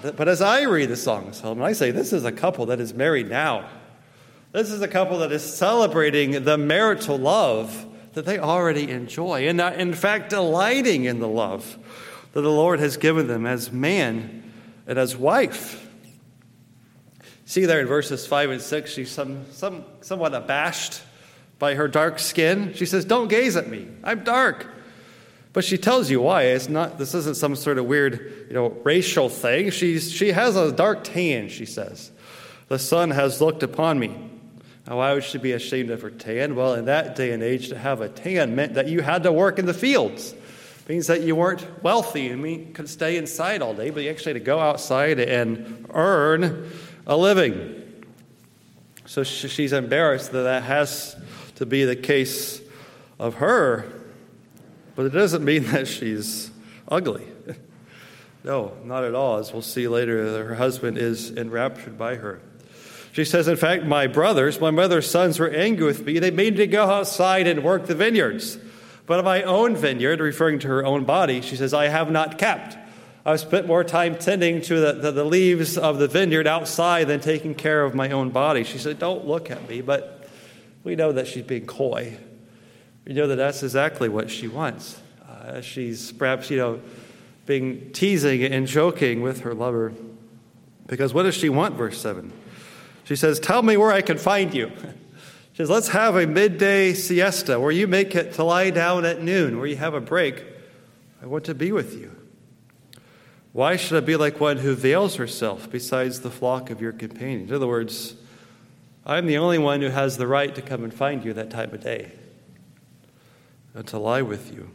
But, 0.01 0.27
as 0.27 0.41
I 0.41 0.63
read 0.63 0.89
the 0.89 0.95
Song 0.95 1.27
of 1.27 1.35
Solomon, 1.35 1.63
I 1.63 1.73
say 1.73 1.91
this 1.91 2.13
is 2.13 2.25
a 2.25 2.31
couple 2.31 2.65
that 2.67 2.79
is 2.79 2.93
married 2.93 3.29
now. 3.29 3.69
This 4.51 4.71
is 4.71 4.81
a 4.81 4.87
couple 4.87 5.19
that 5.19 5.31
is 5.31 5.43
celebrating 5.43 6.43
the 6.43 6.57
marital 6.57 7.17
love 7.17 7.85
that 8.13 8.25
they 8.25 8.39
already 8.39 8.89
enjoy, 8.89 9.47
and 9.47 9.59
in 9.59 9.93
fact, 9.93 10.29
delighting 10.29 11.05
in 11.05 11.19
the 11.19 11.27
love 11.27 11.77
that 12.33 12.41
the 12.41 12.51
Lord 12.51 12.79
has 12.79 12.97
given 12.97 13.27
them 13.27 13.45
as 13.45 13.71
man 13.71 14.51
and 14.87 14.99
as 14.99 15.15
wife. 15.15 15.79
See 17.45 17.65
there 17.65 17.81
in 17.81 17.87
verses 17.87 18.25
5 18.25 18.51
and 18.51 18.61
6, 18.61 18.91
she's 18.91 19.11
some, 19.11 19.51
some, 19.51 19.83
somewhat 20.01 20.33
abashed 20.33 21.01
by 21.59 21.75
her 21.75 21.87
dark 21.87 22.19
skin. 22.19 22.73
She 22.73 22.85
says, 22.85 23.05
Don't 23.05 23.27
gaze 23.27 23.55
at 23.55 23.69
me, 23.69 23.87
I'm 24.03 24.23
dark. 24.23 24.67
But 25.53 25.63
she 25.63 25.77
tells 25.77 26.09
you 26.09 26.19
why. 26.19 26.43
It's 26.43 26.67
not, 26.67 26.97
this 26.97 27.13
isn't 27.13 27.37
some 27.37 27.55
sort 27.55 27.77
of 27.77 27.85
weird 27.85 28.47
you 28.47 28.53
know, 28.53 28.69
racial 28.83 29.29
thing. 29.29 29.69
She's, 29.69 30.11
she 30.11 30.31
has 30.31 30.55
a 30.55 30.71
dark 30.71 31.03
tan, 31.03 31.49
she 31.49 31.65
says. 31.65 32.11
The 32.67 32.79
sun 32.79 33.11
has 33.11 33.39
looked 33.39 33.61
upon 33.61 33.99
me. 33.99 34.31
Now, 34.87 34.97
why 34.97 35.13
would 35.13 35.23
she 35.23 35.37
be 35.37 35.51
ashamed 35.53 35.91
of 35.91 36.01
her 36.01 36.09
tan? 36.09 36.55
Well, 36.55 36.73
in 36.73 36.85
that 36.85 37.15
day 37.15 37.31
and 37.31 37.41
age, 37.43 37.69
to 37.69 37.77
have 37.77 38.01
a 38.01 38.09
tan 38.09 38.55
meant 38.55 38.73
that 38.73 38.87
you 38.87 39.01
had 39.01 39.23
to 39.23 39.31
work 39.31 39.59
in 39.59 39.65
the 39.65 39.73
fields. 39.73 40.33
It 40.33 40.89
means 40.89 41.07
that 41.07 41.21
you 41.21 41.35
weren't 41.35 41.65
wealthy 41.83 42.29
and 42.29 42.45
you 42.45 42.67
could 42.73 42.89
stay 42.89 43.15
inside 43.15 43.61
all 43.61 43.73
day, 43.73 43.91
but 43.91 44.03
you 44.03 44.09
actually 44.09 44.33
had 44.33 44.41
to 44.41 44.45
go 44.45 44.59
outside 44.59 45.19
and 45.19 45.85
earn 45.93 46.71
a 47.05 47.15
living. 47.15 47.81
So 49.05 49.23
she's 49.23 49.71
embarrassed 49.71 50.31
that 50.31 50.43
that 50.43 50.63
has 50.63 51.15
to 51.55 51.65
be 51.65 51.85
the 51.85 51.95
case 51.95 52.59
of 53.19 53.35
her, 53.35 54.02
but 54.95 55.05
it 55.05 55.09
doesn't 55.09 55.43
mean 55.43 55.63
that 55.71 55.87
she's 55.87 56.51
ugly. 56.87 57.27
No, 58.43 58.73
not 58.83 59.05
at 59.05 59.15
all. 59.15 59.37
As 59.37 59.53
we'll 59.53 59.61
see 59.61 59.87
later, 59.87 60.43
her 60.43 60.55
husband 60.55 60.97
is 60.97 61.31
enraptured 61.31 61.97
by 61.97 62.15
her. 62.15 62.41
She 63.13 63.25
says, 63.25 63.47
In 63.47 63.55
fact, 63.55 63.85
my 63.85 64.07
brothers, 64.07 64.59
my 64.59 64.71
mother's 64.71 65.09
sons, 65.09 65.39
were 65.39 65.49
angry 65.49 65.85
with 65.85 66.05
me. 66.05 66.19
They 66.19 66.31
made 66.31 66.57
me 66.57 66.67
go 66.67 66.83
outside 66.83 67.47
and 67.47 67.63
work 67.63 67.85
the 67.85 67.95
vineyards. 67.95 68.57
But 69.05 69.23
my 69.23 69.43
own 69.43 69.75
vineyard, 69.75 70.19
referring 70.19 70.59
to 70.59 70.67
her 70.67 70.85
own 70.85 71.03
body, 71.03 71.41
she 71.41 71.55
says, 71.55 71.73
I 71.73 71.87
have 71.87 72.09
not 72.09 72.37
kept. 72.37 72.77
I've 73.25 73.39
spent 73.39 73.67
more 73.67 73.83
time 73.83 74.17
tending 74.17 74.61
to 74.63 74.79
the, 74.79 74.93
the, 74.93 75.11
the, 75.11 75.23
leaves 75.23 75.77
of 75.77 75.97
the 75.97 76.07
vineyard 76.09 76.47
outside 76.47 77.07
than 77.07 77.21
taking 77.21 77.55
care 77.55 77.83
of 77.85 77.95
my 77.95 78.11
own 78.11 78.31
body. 78.31 78.65
She 78.65 78.77
said, 78.77 78.99
Don't 78.99 79.25
look 79.25 79.49
at 79.49 79.69
me. 79.69 79.81
But 79.81 80.27
we 80.83 80.95
know 80.95 81.13
that 81.13 81.27
she's 81.27 81.43
being 81.43 81.65
coy. 81.65 82.17
We 83.05 83.13
know 83.13 83.27
that 83.27 83.35
that's 83.35 83.63
exactly 83.63 84.07
what 84.07 84.29
she 84.29 84.47
wants. 84.47 84.99
Uh, 85.27 85.61
she's 85.61 86.11
perhaps, 86.11 86.49
you 86.49 86.57
know, 86.57 86.81
being 87.45 87.91
teasing 87.91 88.43
and 88.43 88.65
joking 88.65 89.21
with 89.21 89.41
her 89.41 89.53
lover. 89.53 89.93
Because 90.87 91.13
what 91.13 91.23
does 91.23 91.35
she 91.35 91.49
want, 91.49 91.75
verse 91.75 91.99
7? 91.99 92.31
She 93.03 93.15
says, 93.15 93.39
Tell 93.39 93.61
me 93.61 93.75
where 93.75 93.91
I 93.91 94.01
can 94.01 94.17
find 94.17 94.53
you. 94.53 94.71
She 95.51 95.57
says, 95.57 95.69
Let's 95.69 95.89
have 95.89 96.15
a 96.15 96.25
midday 96.25 96.95
siesta 96.95 97.59
where 97.59 97.71
you 97.71 97.85
make 97.85 98.15
it 98.15 98.33
to 98.33 98.43
lie 98.43 98.71
down 98.71 99.05
at 99.05 99.21
noon, 99.21 99.59
where 99.59 99.67
you 99.67 99.75
have 99.75 99.93
a 99.93 100.01
break. 100.01 100.43
I 101.21 101.27
want 101.27 101.43
to 101.43 101.53
be 101.53 101.71
with 101.71 101.93
you. 101.93 102.15
Why 103.51 103.75
should 103.75 104.01
I 104.01 104.03
be 104.03 104.15
like 104.15 104.39
one 104.39 104.57
who 104.57 104.73
veils 104.73 105.17
herself 105.17 105.69
besides 105.69 106.21
the 106.21 106.31
flock 106.31 106.71
of 106.71 106.81
your 106.81 106.91
companions? 106.91 107.51
In 107.51 107.55
other 107.55 107.67
words, 107.67 108.15
I'm 109.05 109.27
the 109.27 109.37
only 109.37 109.59
one 109.59 109.81
who 109.81 109.89
has 109.89 110.17
the 110.17 110.25
right 110.25 110.55
to 110.55 110.61
come 110.63 110.83
and 110.83 110.91
find 110.91 111.23
you 111.23 111.33
that 111.33 111.51
time 111.51 111.71
of 111.71 111.83
day 111.83 112.13
to 113.81 113.97
lie 113.97 114.21
with 114.21 114.53
you. 114.53 114.69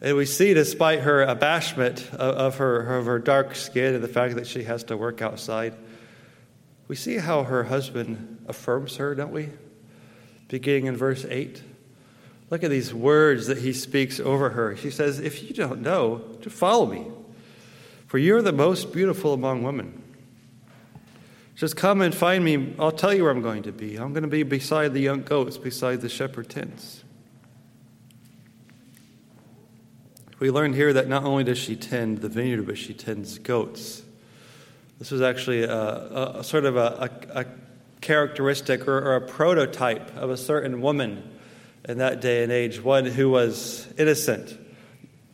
And 0.00 0.16
we 0.16 0.26
see, 0.26 0.52
despite 0.52 1.00
her 1.00 1.24
abashment 1.24 2.12
of 2.14 2.58
her, 2.58 2.98
of 2.98 3.06
her 3.06 3.18
dark 3.18 3.54
skin 3.54 3.94
and 3.94 4.04
the 4.04 4.08
fact 4.08 4.34
that 4.36 4.46
she 4.46 4.64
has 4.64 4.84
to 4.84 4.96
work 4.96 5.22
outside, 5.22 5.74
we 6.86 6.96
see 6.96 7.16
how 7.16 7.44
her 7.44 7.64
husband 7.64 8.44
affirms 8.46 8.96
her, 8.96 9.14
don't 9.14 9.32
we? 9.32 9.48
Beginning 10.48 10.86
in 10.86 10.96
verse 10.96 11.24
8. 11.24 11.62
Look 12.50 12.62
at 12.62 12.70
these 12.70 12.94
words 12.94 13.48
that 13.48 13.58
he 13.58 13.72
speaks 13.72 14.20
over 14.20 14.50
her. 14.50 14.76
She 14.76 14.90
says, 14.90 15.18
If 15.18 15.42
you 15.42 15.52
don't 15.54 15.80
know, 15.80 16.18
to 16.42 16.50
follow 16.50 16.86
me, 16.86 17.06
for 18.06 18.18
you're 18.18 18.42
the 18.42 18.52
most 18.52 18.92
beautiful 18.92 19.32
among 19.32 19.62
women. 19.62 20.02
Just 21.56 21.74
come 21.74 22.02
and 22.02 22.14
find 22.14 22.44
me. 22.44 22.74
I'll 22.78 22.92
tell 22.92 23.14
you 23.14 23.22
where 23.22 23.32
I'm 23.32 23.40
going 23.40 23.62
to 23.62 23.72
be. 23.72 23.96
I'm 23.96 24.12
going 24.12 24.24
to 24.24 24.28
be 24.28 24.42
beside 24.42 24.92
the 24.92 25.00
young 25.00 25.22
goats, 25.22 25.56
beside 25.56 26.02
the 26.02 26.08
shepherd 26.10 26.50
tents. 26.50 27.02
We 30.38 30.50
learn 30.50 30.74
here 30.74 30.92
that 30.92 31.08
not 31.08 31.24
only 31.24 31.44
does 31.44 31.56
she 31.56 31.74
tend 31.74 32.18
the 32.18 32.28
vineyard, 32.28 32.66
but 32.66 32.76
she 32.76 32.92
tends 32.92 33.38
goats. 33.38 34.02
This 34.98 35.10
was 35.10 35.22
actually 35.22 35.62
a, 35.62 35.72
a, 35.72 36.32
a 36.40 36.44
sort 36.44 36.66
of 36.66 36.76
a, 36.76 37.10
a 37.34 37.46
characteristic 38.02 38.86
or, 38.86 38.98
or 38.98 39.16
a 39.16 39.26
prototype 39.26 40.14
of 40.14 40.28
a 40.28 40.36
certain 40.36 40.82
woman 40.82 41.22
in 41.88 41.98
that 41.98 42.20
day 42.20 42.42
and 42.42 42.52
age, 42.52 42.82
one 42.82 43.06
who 43.06 43.30
was 43.30 43.90
innocent, 43.96 44.58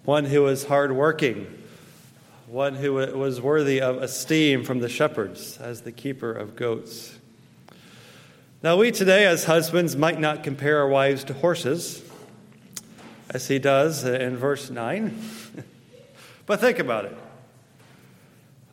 one 0.05 0.25
who 0.25 0.43
was 0.43 0.65
hardworking, 0.67 1.62
one 2.53 2.75
who 2.75 2.93
was 2.93 3.41
worthy 3.41 3.81
of 3.81 4.03
esteem 4.03 4.63
from 4.63 4.81
the 4.81 4.89
shepherds 4.89 5.57
as 5.57 5.81
the 5.81 5.91
keeper 5.91 6.31
of 6.31 6.55
goats. 6.55 7.19
Now, 8.63 8.77
we 8.77 8.91
today, 8.91 9.25
as 9.25 9.45
husbands, 9.45 9.97
might 9.97 10.21
not 10.21 10.45
compare 10.45 10.81
our 10.81 10.89
wives 10.89 11.25
to 11.25 11.33
horses, 11.33 12.03
as 13.31 13.49
he 13.49 13.59
does 13.59 14.05
in 14.05 14.37
verse 14.37 14.69
9. 14.69 15.19
but 16.47 16.61
think 16.61 16.79
about 16.79 17.07
it 17.07 17.17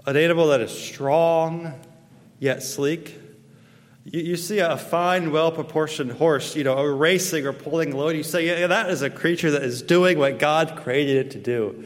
an 0.06 0.18
animal 0.18 0.48
that 0.48 0.60
is 0.60 0.78
strong 0.78 1.74
yet 2.38 2.62
sleek. 2.62 3.18
You, 4.04 4.20
you 4.22 4.36
see 4.36 4.60
a 4.60 4.76
fine, 4.76 5.32
well 5.32 5.54
proportioned 5.54 6.12
horse, 6.12 6.54
you 6.54 6.65
know, 6.65 6.84
racing 6.84 7.46
or 7.46 7.54
pulling 7.54 7.96
load. 7.96 8.18
You 8.18 8.24
say, 8.24 8.46
yeah, 8.46 8.68
that 8.68 8.89
is 8.89 9.04
a 9.04 9.10
creature 9.10 9.52
that 9.52 9.63
is 9.63 9.82
doing 9.82 10.20
what 10.20 10.38
God 10.38 10.82
created 10.84 11.28
it 11.28 11.32
to 11.32 11.39
do. 11.39 11.86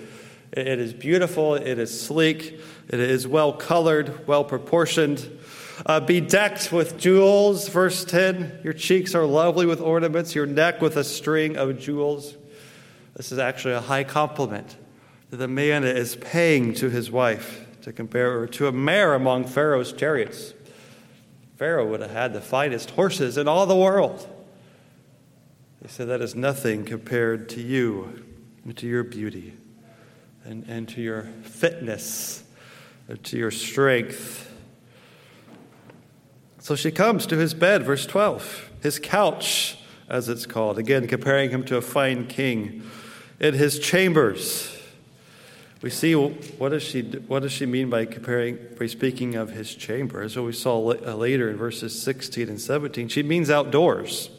It, 0.56 0.80
is 0.80 0.94
beautiful, 0.94 1.56
it 1.56 1.80
is 1.80 2.00
sleek, 2.00 2.60
it 2.88 3.00
is 3.00 3.28
well 3.28 3.54
colored, 3.54 4.28
well 4.28 4.44
proportioned. 4.44 5.40
Uh, 5.84 6.00
bedecked 6.00 6.72
with 6.72 7.00
jewels, 7.00 7.68
verse 7.70 8.06
10. 8.06 8.60
Your 8.64 8.74
cheeks 8.74 9.16
are 9.16 9.26
lovely 9.26 9.66
with 9.66 9.82
ornaments, 9.82 10.36
your 10.36 10.46
neck 10.46 10.80
with 10.80 10.96
a 10.96 11.04
string 11.04 11.58
of 11.58 11.80
jewels. 11.80 12.38
This 13.16 13.32
is 13.32 13.40
actually 13.40 13.74
a 13.74 13.82
high 13.82 14.04
compliment 14.04 14.78
that 15.32 15.38
the 15.38 15.48
man 15.48 15.84
is 15.84 16.16
paying 16.18 16.76
to 16.76 16.92
his 16.92 17.10
wife 17.10 17.66
to 17.82 17.92
compare 17.92 18.42
her 18.42 18.48
to 18.48 18.68
a 18.68 18.72
mare 18.72 19.16
among 19.16 19.46
Pharaoh's 19.46 19.92
chariots. 19.92 20.54
Pharaoh 21.58 21.90
would 21.90 22.02
have 22.02 22.12
had 22.12 22.34
the 22.34 22.42
finest 22.42 22.92
horses 22.92 23.40
in 23.40 23.48
all 23.48 23.66
the 23.66 23.76
world. 23.76 24.28
He 25.82 25.88
said, 25.88 26.10
That 26.10 26.22
is 26.22 26.36
nothing 26.36 26.86
compared 26.86 27.50
to 27.50 27.62
you, 27.62 28.24
and 28.64 28.78
to 28.78 28.88
your 28.88 29.04
beauty, 29.04 29.56
and, 30.46 30.66
and 30.68 30.88
to 30.90 31.02
your 31.02 31.24
fitness, 31.44 32.44
to 33.24 33.38
your 33.38 33.52
strength. 33.52 34.52
So 36.60 36.76
she 36.76 36.92
comes 36.92 37.26
to 37.28 37.38
his 37.38 37.54
bed, 37.54 37.84
verse 37.84 38.06
12, 38.06 38.72
his 38.82 39.00
couch, 39.00 39.78
as 40.10 40.30
it's 40.30 40.46
called, 40.46 40.78
again, 40.78 41.08
comparing 41.08 41.50
him 41.50 41.64
to 41.66 41.78
a 41.78 41.82
fine 41.82 42.28
king, 42.28 42.84
in 43.40 43.54
his 43.54 43.80
chambers. 43.80 44.70
We 45.82 45.90
see 45.90 46.16
what 46.16 46.70
does 46.70 46.82
she 46.82 47.02
what 47.02 47.42
does 47.42 47.52
she 47.52 47.66
mean 47.66 47.90
by 47.90 48.06
comparing 48.06 48.58
by 48.80 48.88
speaking 48.88 49.36
of 49.36 49.50
his 49.50 49.76
chamber 49.76 50.22
as 50.22 50.38
we 50.38 50.54
saw 50.54 50.78
uh, 50.78 51.14
later 51.16 51.50
in 51.50 51.58
verses 51.58 52.02
16 52.02 52.48
and 52.48 52.62
17 52.62 53.10
she 53.10 53.22
means 53.22 53.50
outdoors 53.50 54.30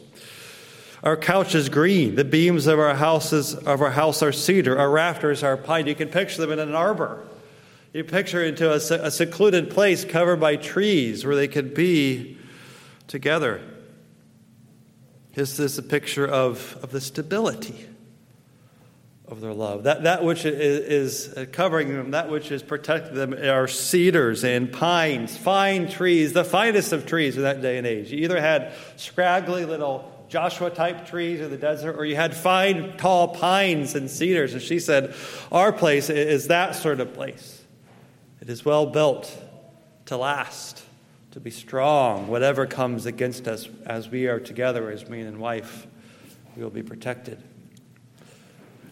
our 1.05 1.15
couch 1.15 1.53
is 1.53 1.69
green. 1.69 2.15
The 2.15 2.25
beams 2.25 2.65
of 2.65 2.79
our 2.79 2.95
houses 2.95 3.53
of 3.53 3.81
our 3.81 3.91
house 3.91 4.23
are 4.23 4.31
cedar. 4.31 4.77
Our 4.77 4.89
rafters 4.89 5.43
are 5.43 5.55
pine. 5.55 5.85
You 5.85 5.93
can 5.93 6.09
picture 6.09 6.41
them 6.41 6.51
in 6.51 6.57
an 6.57 6.73
arbor. 6.73 7.23
You 7.93 8.03
picture 8.03 8.43
into 8.43 8.71
a, 8.71 8.75
a 8.75 9.11
secluded 9.11 9.69
place 9.69 10.03
covered 10.03 10.37
by 10.37 10.55
trees 10.55 11.23
where 11.23 11.35
they 11.35 11.47
could 11.47 11.75
be 11.75 12.37
together. 13.07 13.61
This 15.33 15.59
is 15.59 15.77
a 15.77 15.83
picture 15.83 16.27
of, 16.27 16.77
of 16.81 16.91
the 16.91 16.99
stability 16.99 17.85
of 19.27 19.41
their 19.41 19.53
love. 19.53 19.83
That, 19.83 20.03
that 20.03 20.23
which 20.23 20.43
is 20.43 21.37
covering 21.51 21.95
them, 21.95 22.11
that 22.11 22.31
which 22.31 22.51
is 22.51 22.63
protecting 22.63 23.15
them, 23.15 23.33
are 23.33 23.67
cedars 23.67 24.43
and 24.43 24.71
pines, 24.71 25.37
fine 25.37 25.87
trees, 25.87 26.33
the 26.33 26.43
finest 26.43 26.93
of 26.93 27.05
trees 27.05 27.37
in 27.37 27.43
that 27.43 27.61
day 27.61 27.77
and 27.77 27.85
age. 27.85 28.11
You 28.11 28.19
either 28.19 28.41
had 28.41 28.73
scraggly 28.95 29.65
little 29.65 30.14
Joshua 30.27 30.69
type 30.69 31.05
trees 31.05 31.39
in 31.39 31.49
the 31.49 31.57
desert, 31.57 31.97
or 31.97 32.05
you 32.05 32.15
had 32.15 32.35
fine, 32.35 32.97
tall 32.97 33.29
pines 33.29 33.95
and 33.95 34.09
cedars. 34.09 34.53
And 34.53 34.61
she 34.61 34.79
said, 34.79 35.13
Our 35.51 35.71
place 35.71 36.09
is 36.09 36.47
that 36.47 36.75
sort 36.75 36.99
of 36.99 37.13
place. 37.13 37.63
It 38.41 38.49
is 38.49 38.65
well 38.65 38.85
built 38.85 39.35
to 40.05 40.17
last, 40.17 40.83
to 41.31 41.39
be 41.39 41.51
strong. 41.51 42.27
Whatever 42.27 42.65
comes 42.65 43.05
against 43.05 43.47
us 43.47 43.67
as 43.85 44.09
we 44.09 44.27
are 44.27 44.39
together 44.39 44.89
as 44.89 45.09
man 45.09 45.25
and 45.27 45.39
wife, 45.39 45.87
we 46.55 46.63
will 46.63 46.69
be 46.69 46.83
protected. 46.83 47.41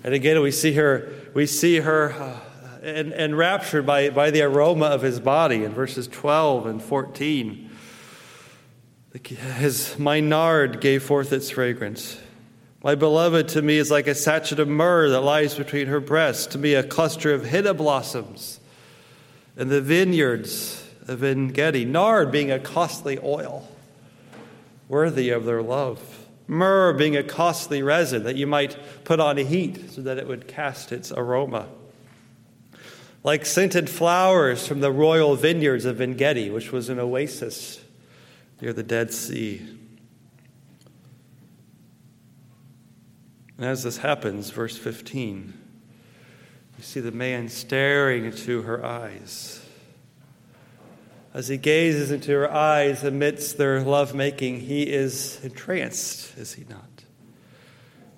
And 0.04 0.14
again, 0.14 0.42
we 0.42 0.52
see 0.52 0.74
her, 0.74 1.14
we 1.34 1.46
see 1.46 1.78
her 1.78 2.12
uh, 2.12 2.40
enraptured 2.84 3.86
by, 3.86 4.10
by 4.10 4.32
the 4.32 4.42
aroma 4.42 4.88
of 4.88 5.02
his 5.02 5.20
body 5.20 5.64
in 5.64 5.72
verses 5.72 6.08
12 6.08 6.66
and 6.66 6.84
14. 6.84 7.63
His 9.22 10.00
my 10.00 10.20
nard 10.20 10.82
gave 10.82 11.04
forth 11.04 11.32
its 11.32 11.52
fragrance. 11.52 12.20
My 12.84 12.96
beloved 12.96 13.48
to 13.50 13.62
me 13.62 13.78
is 13.78 13.92
like 13.92 14.08
a 14.08 14.16
sachet 14.16 14.60
of 14.60 14.68
myrrh 14.68 15.10
that 15.10 15.22
lies 15.22 15.56
between 15.56 15.88
her 15.88 16.00
breasts, 16.00 16.48
to 16.48 16.58
me 16.58 16.74
a 16.74 16.84
cluster 16.84 17.32
of 17.32 17.46
henna 17.46 17.74
blossoms 17.76 18.60
in 19.56 19.70
the 19.70 19.82
vineyards 19.82 20.84
of 21.08 21.24
En. 21.24 21.54
Nard 21.92 22.32
being 22.32 22.52
a 22.52 22.60
costly 22.60 23.20
oil, 23.20 23.70
worthy 24.90 25.30
of 25.30 25.46
their 25.46 25.62
love. 25.62 26.28
Myrrh 26.48 26.94
being 26.94 27.16
a 27.16 27.24
costly 27.24 27.84
resin 27.84 28.24
that 28.24 28.36
you 28.36 28.48
might 28.48 28.78
put 29.04 29.20
on 29.20 29.38
heat 29.38 29.92
so 29.92 30.02
that 30.02 30.18
it 30.18 30.28
would 30.28 30.48
cast 30.48 30.92
its 30.92 31.12
aroma. 31.12 31.68
Like 33.24 33.46
scented 33.46 33.90
flowers 33.90 34.68
from 34.68 34.82
the 34.82 34.92
royal 34.92 35.36
vineyards 35.36 35.86
of 35.86 36.02
En 36.02 36.16
Gedi, 36.16 36.50
which 36.50 36.72
was 36.72 36.90
an 36.90 37.00
oasis 37.00 37.80
near 38.64 38.72
the 38.72 38.82
Dead 38.82 39.12
Sea. 39.12 39.58
And 43.58 43.66
as 43.66 43.84
this 43.84 43.98
happens, 43.98 44.52
verse 44.52 44.78
15, 44.78 45.54
you 46.78 46.84
see 46.84 47.02
the 47.02 47.12
man 47.12 47.50
staring 47.50 48.24
into 48.24 48.62
her 48.62 48.86
eyes. 48.86 49.66
As 51.34 51.50
he 51.50 51.58
gazes 51.58 52.10
into 52.10 52.32
her 52.32 52.50
eyes 52.50 53.04
amidst 53.04 53.58
their 53.58 53.82
lovemaking, 53.82 54.62
he 54.62 54.84
is 54.84 55.44
entranced, 55.44 56.38
is 56.38 56.54
he 56.54 56.64
not? 56.70 57.04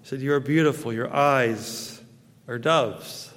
He 0.03 0.07
said, 0.07 0.21
You 0.21 0.31
are 0.33 0.39
beautiful, 0.39 0.93
your 0.93 1.11
eyes 1.11 2.03
are 2.47 2.59
doves, 2.59 3.33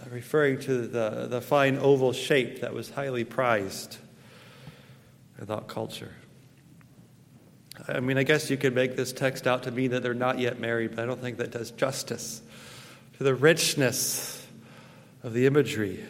uh, 0.00 0.08
referring 0.08 0.58
to 0.60 0.86
the, 0.86 1.26
the 1.28 1.42
fine 1.42 1.76
oval 1.76 2.14
shape 2.14 2.62
that 2.62 2.72
was 2.72 2.92
highly 2.92 3.24
prized 3.24 3.98
in 5.38 5.44
that 5.44 5.68
culture. 5.68 6.14
I 7.88 8.00
mean, 8.00 8.18
I 8.18 8.22
guess 8.22 8.50
you 8.50 8.56
could 8.56 8.74
make 8.74 8.96
this 8.96 9.12
text 9.12 9.46
out 9.46 9.64
to 9.64 9.70
mean 9.70 9.92
that 9.92 10.02
they're 10.02 10.14
not 10.14 10.38
yet 10.38 10.58
married, 10.58 10.96
but 10.96 11.02
I 11.02 11.06
don't 11.06 11.20
think 11.20 11.38
that 11.38 11.50
does 11.50 11.70
justice 11.70 12.42
to 13.18 13.24
the 13.24 13.34
richness 13.34 14.46
of 15.22 15.32
the 15.32 15.46
imagery 15.46 16.04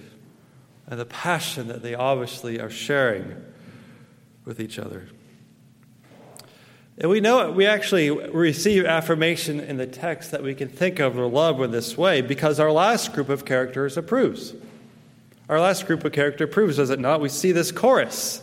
and 0.86 0.98
the 0.98 1.04
passion 1.04 1.68
that 1.68 1.82
they 1.82 1.94
obviously 1.94 2.60
are 2.60 2.70
sharing 2.70 3.36
with 4.44 4.60
each 4.60 4.78
other. 4.78 5.08
And 6.98 7.10
we 7.10 7.20
know 7.20 7.48
it. 7.48 7.54
we 7.54 7.66
actually 7.66 8.10
receive 8.10 8.84
affirmation 8.84 9.58
in 9.58 9.78
the 9.78 9.86
text 9.86 10.32
that 10.32 10.42
we 10.42 10.54
can 10.54 10.68
think 10.68 10.98
of 10.98 11.18
or 11.18 11.26
love 11.26 11.60
in 11.62 11.70
this 11.70 11.96
way 11.96 12.20
because 12.20 12.60
our 12.60 12.70
last 12.70 13.14
group 13.14 13.28
of 13.30 13.44
characters 13.44 13.96
approves. 13.96 14.54
Our 15.48 15.60
last 15.60 15.86
group 15.86 16.04
of 16.04 16.12
character 16.12 16.44
approves, 16.44 16.76
does 16.76 16.90
it 16.90 17.00
not? 17.00 17.20
We 17.20 17.28
see 17.28 17.52
this 17.52 17.72
chorus 17.72 18.42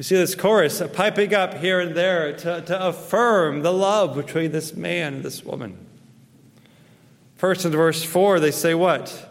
you 0.00 0.04
see 0.04 0.16
this 0.16 0.34
chorus 0.34 0.82
piping 0.94 1.34
up 1.34 1.58
here 1.58 1.78
and 1.78 1.94
there 1.94 2.32
to, 2.34 2.62
to 2.62 2.86
affirm 2.86 3.60
the 3.60 3.70
love 3.70 4.16
between 4.16 4.50
this 4.50 4.74
man 4.74 5.16
and 5.16 5.22
this 5.22 5.44
woman. 5.44 5.76
First, 7.36 7.66
in 7.66 7.72
verse 7.72 8.02
4, 8.02 8.40
they 8.40 8.50
say 8.50 8.72
what? 8.72 9.28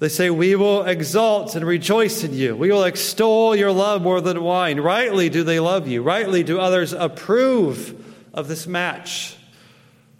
They 0.00 0.10
say, 0.10 0.28
We 0.28 0.54
will 0.54 0.84
exalt 0.84 1.56
and 1.56 1.64
rejoice 1.66 2.24
in 2.24 2.34
you. 2.34 2.54
We 2.54 2.70
will 2.70 2.84
extol 2.84 3.56
your 3.56 3.72
love 3.72 4.02
more 4.02 4.20
than 4.20 4.42
wine. 4.42 4.80
Rightly 4.80 5.30
do 5.30 5.44
they 5.44 5.60
love 5.60 5.88
you. 5.88 6.02
Rightly 6.02 6.42
do 6.42 6.60
others 6.60 6.92
approve 6.92 7.98
of 8.34 8.48
this 8.48 8.66
match. 8.66 9.38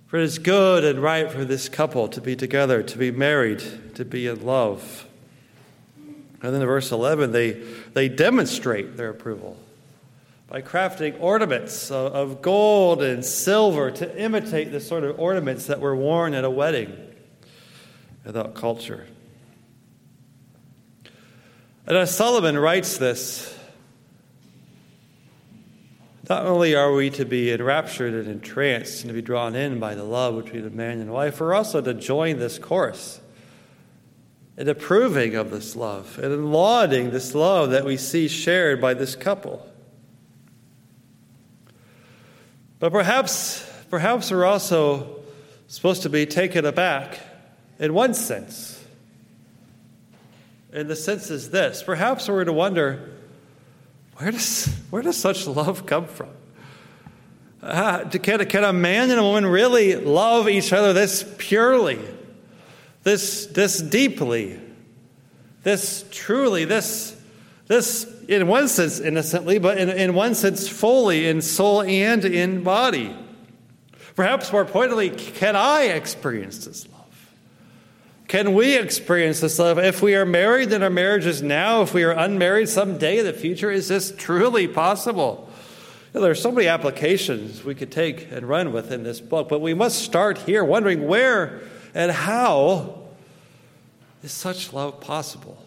For 0.06 0.16
it 0.16 0.22
is 0.22 0.38
good 0.38 0.86
and 0.86 1.02
right 1.02 1.30
for 1.30 1.44
this 1.44 1.68
couple 1.68 2.08
to 2.08 2.20
be 2.22 2.34
together, 2.34 2.82
to 2.82 2.96
be 2.96 3.10
married, 3.10 3.94
to 3.96 4.06
be 4.06 4.26
in 4.26 4.46
love. 4.46 5.06
And 5.98 6.54
then 6.54 6.62
in 6.62 6.66
verse 6.66 6.90
11, 6.90 7.32
they, 7.32 7.62
they 7.92 8.08
demonstrate 8.08 8.96
their 8.96 9.10
approval 9.10 9.58
by 10.52 10.60
crafting 10.60 11.18
ornaments 11.18 11.90
of 11.90 12.42
gold 12.42 13.02
and 13.02 13.24
silver 13.24 13.90
to 13.90 14.22
imitate 14.22 14.70
the 14.70 14.80
sort 14.80 15.02
of 15.02 15.18
ornaments 15.18 15.64
that 15.64 15.80
were 15.80 15.96
worn 15.96 16.34
at 16.34 16.44
a 16.44 16.50
wedding 16.50 16.94
in 18.26 18.32
that 18.32 18.54
culture. 18.54 19.06
And 21.86 21.96
as 21.96 22.14
Solomon 22.14 22.58
writes 22.58 22.98
this, 22.98 23.58
not 26.28 26.44
only 26.44 26.74
are 26.74 26.92
we 26.92 27.08
to 27.08 27.24
be 27.24 27.50
enraptured 27.50 28.12
and 28.12 28.28
entranced 28.28 29.04
and 29.04 29.08
to 29.08 29.14
be 29.14 29.22
drawn 29.22 29.54
in 29.56 29.80
by 29.80 29.94
the 29.94 30.04
love 30.04 30.44
between 30.44 30.66
a 30.66 30.70
man 30.70 31.00
and 31.00 31.10
wife, 31.10 31.40
we're 31.40 31.54
also 31.54 31.80
to 31.80 31.94
join 31.94 32.38
this 32.38 32.58
chorus 32.58 33.22
in 34.58 34.68
approving 34.68 35.34
of 35.34 35.50
this 35.50 35.74
love 35.74 36.18
and 36.22 36.30
in 36.30 36.52
lauding 36.52 37.10
this 37.10 37.34
love 37.34 37.70
that 37.70 37.86
we 37.86 37.96
see 37.96 38.28
shared 38.28 38.82
by 38.82 38.92
this 38.92 39.16
couple. 39.16 39.66
But 42.82 42.90
perhaps, 42.90 43.64
perhaps 43.90 44.32
we're 44.32 44.44
also 44.44 45.20
supposed 45.68 46.02
to 46.02 46.08
be 46.08 46.26
taken 46.26 46.64
aback 46.64 47.20
in 47.78 47.94
one 47.94 48.12
sense. 48.12 48.84
And 50.72 50.90
the 50.90 50.96
sense 50.96 51.30
is 51.30 51.50
this 51.50 51.84
perhaps 51.84 52.28
we're 52.28 52.42
to 52.42 52.52
wonder 52.52 53.12
where 54.16 54.32
does, 54.32 54.66
where 54.90 55.00
does 55.00 55.16
such 55.16 55.46
love 55.46 55.86
come 55.86 56.06
from? 56.06 56.30
Uh, 57.62 58.08
can, 58.08 58.44
can 58.46 58.64
a 58.64 58.72
man 58.72 59.12
and 59.12 59.20
a 59.20 59.22
woman 59.22 59.46
really 59.46 59.94
love 59.94 60.48
each 60.48 60.72
other 60.72 60.92
this 60.92 61.24
purely, 61.38 62.00
this, 63.04 63.46
this 63.46 63.80
deeply, 63.80 64.58
this 65.62 66.04
truly, 66.10 66.64
this, 66.64 67.16
this 67.68 68.12
in 68.32 68.46
one 68.46 68.68
sense 68.68 68.98
innocently, 69.00 69.58
but 69.58 69.78
in, 69.78 69.88
in 69.88 70.14
one 70.14 70.34
sense 70.34 70.68
fully 70.68 71.28
in 71.28 71.42
soul 71.42 71.82
and 71.82 72.24
in 72.24 72.62
body. 72.62 73.14
Perhaps 74.14 74.52
more 74.52 74.64
pointedly, 74.64 75.10
can 75.10 75.56
I 75.56 75.84
experience 75.84 76.64
this 76.64 76.86
love? 76.88 77.32
Can 78.28 78.54
we 78.54 78.78
experience 78.78 79.40
this 79.40 79.58
love? 79.58 79.78
If 79.78 80.02
we 80.02 80.14
are 80.14 80.26
married, 80.26 80.70
then 80.70 80.82
our 80.82 80.90
marriage 80.90 81.26
is 81.26 81.42
now. 81.42 81.82
If 81.82 81.94
we 81.94 82.02
are 82.02 82.12
unmarried, 82.12 82.68
someday 82.68 83.18
in 83.18 83.24
the 83.24 83.32
future, 83.32 83.70
is 83.70 83.88
this 83.88 84.12
truly 84.16 84.68
possible? 84.68 85.48
You 86.12 86.20
know, 86.20 86.22
there 86.22 86.30
are 86.30 86.34
so 86.34 86.52
many 86.52 86.66
applications 86.66 87.64
we 87.64 87.74
could 87.74 87.90
take 87.90 88.30
and 88.30 88.48
run 88.48 88.72
with 88.72 88.92
in 88.92 89.02
this 89.02 89.20
book, 89.20 89.48
but 89.48 89.60
we 89.60 89.74
must 89.74 90.00
start 90.00 90.38
here 90.38 90.64
wondering 90.64 91.06
where 91.06 91.60
and 91.94 92.10
how 92.10 93.02
is 94.22 94.32
such 94.32 94.72
love 94.72 95.00
possible? 95.00 95.61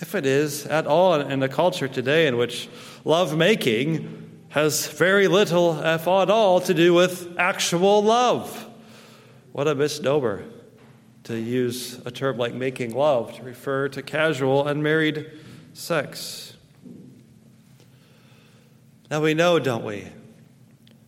If 0.00 0.14
it 0.14 0.24
is 0.24 0.66
at 0.66 0.86
all 0.86 1.14
in 1.14 1.42
a 1.42 1.48
culture 1.48 1.86
today 1.86 2.26
in 2.26 2.38
which 2.38 2.68
lovemaking 3.04 4.40
has 4.48 4.88
very 4.88 5.28
little, 5.28 5.78
if 5.78 6.08
at 6.08 6.30
all, 6.30 6.60
to 6.62 6.74
do 6.74 6.94
with 6.94 7.38
actual 7.38 8.02
love. 8.02 8.66
What 9.52 9.68
a 9.68 9.74
misnomer 9.74 10.44
to 11.24 11.38
use 11.38 12.00
a 12.06 12.10
term 12.10 12.38
like 12.38 12.54
making 12.54 12.94
love 12.94 13.36
to 13.36 13.42
refer 13.42 13.88
to 13.90 14.02
casual 14.02 14.66
unmarried 14.66 15.30
sex. 15.74 16.54
Now 19.10 19.20
we 19.20 19.34
know, 19.34 19.58
don't 19.58 19.84
we, 19.84 20.08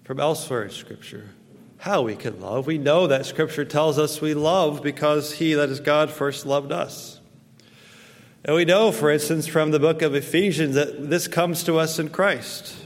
from 0.04 0.20
elsewhere 0.20 0.64
in 0.64 0.70
Scripture, 0.70 1.30
how 1.78 2.02
we 2.02 2.14
can 2.14 2.40
love. 2.40 2.66
We 2.66 2.78
know 2.78 3.06
that 3.06 3.26
Scripture 3.26 3.64
tells 3.64 3.98
us 3.98 4.20
we 4.20 4.34
love 4.34 4.82
because 4.82 5.32
He, 5.32 5.54
that 5.54 5.70
is 5.70 5.80
God, 5.80 6.10
first 6.10 6.44
loved 6.44 6.72
us. 6.72 7.21
And 8.44 8.56
we 8.56 8.64
know, 8.64 8.90
for 8.90 9.10
instance, 9.10 9.46
from 9.46 9.70
the 9.70 9.78
book 9.78 10.02
of 10.02 10.14
Ephesians 10.14 10.74
that 10.74 11.08
this 11.08 11.28
comes 11.28 11.62
to 11.64 11.78
us 11.78 11.98
in 11.98 12.08
Christ. 12.08 12.76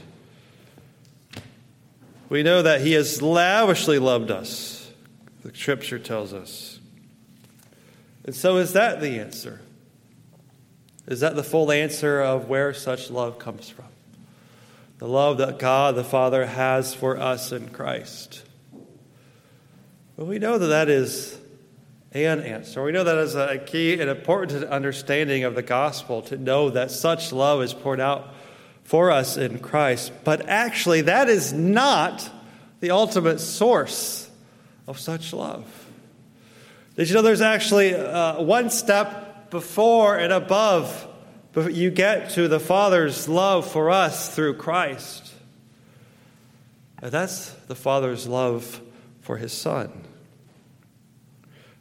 We 2.29 2.43
know 2.43 2.61
that 2.61 2.81
He 2.81 2.93
has 2.93 3.21
lavishly 3.21 3.97
loved 3.97 4.29
us, 4.29 4.91
the 5.43 5.55
scripture 5.55 5.97
tells 5.97 6.33
us. 6.33 6.79
And 8.23 8.35
so, 8.35 8.57
is 8.57 8.73
that 8.73 9.01
the 9.01 9.19
answer? 9.19 9.61
Is 11.07 11.21
that 11.21 11.35
the 11.35 11.43
full 11.43 11.71
answer 11.71 12.19
of 12.21 12.49
where 12.49 12.73
such 12.73 13.09
love 13.09 13.39
comes 13.39 13.69
from? 13.69 13.85
The 14.99 15.07
love 15.07 15.37
that 15.37 15.57
God 15.57 15.95
the 15.95 16.03
Father 16.03 16.45
has 16.45 16.93
for 16.93 17.17
us 17.17 17.51
in 17.51 17.69
Christ. 17.69 18.43
But 20.17 20.25
we 20.25 20.37
know 20.37 20.57
that 20.57 20.67
that 20.67 20.89
is 20.89 21.39
and 22.11 22.41
answer. 22.41 22.83
We 22.83 22.91
know 22.91 23.03
that 23.03 23.17
is 23.17 23.35
a 23.35 23.57
key 23.57 23.99
and 23.99 24.09
important 24.09 24.63
understanding 24.65 25.43
of 25.43 25.55
the 25.55 25.61
gospel 25.61 26.21
to 26.23 26.37
know 26.37 26.69
that 26.69 26.91
such 26.91 27.31
love 27.31 27.61
is 27.61 27.73
poured 27.73 27.99
out 27.99 28.33
for 28.83 29.11
us 29.11 29.37
in 29.37 29.59
Christ. 29.59 30.11
But 30.23 30.47
actually, 30.47 31.01
that 31.01 31.27
is 31.29 31.51
not 31.51 32.29
the 32.79 32.91
ultimate 32.91 33.39
source 33.39 34.29
of 34.87 34.99
such 34.99 35.33
love. 35.33 35.65
Did 36.95 37.09
you 37.09 37.15
know 37.15 37.21
there's 37.21 37.41
actually 37.41 37.93
uh, 37.93 38.41
one 38.41 38.69
step 38.69 39.51
before 39.51 40.17
and 40.17 40.31
above 40.31 41.07
you 41.69 41.89
get 41.89 42.31
to 42.31 42.47
the 42.47 42.59
Father's 42.59 43.27
love 43.27 43.69
for 43.69 43.89
us 43.89 44.33
through 44.33 44.55
Christ? 44.55 45.33
And 47.01 47.11
that's 47.11 47.49
the 47.67 47.75
Father's 47.75 48.27
love 48.27 48.81
for 49.21 49.37
His 49.37 49.53
Son. 49.53 50.06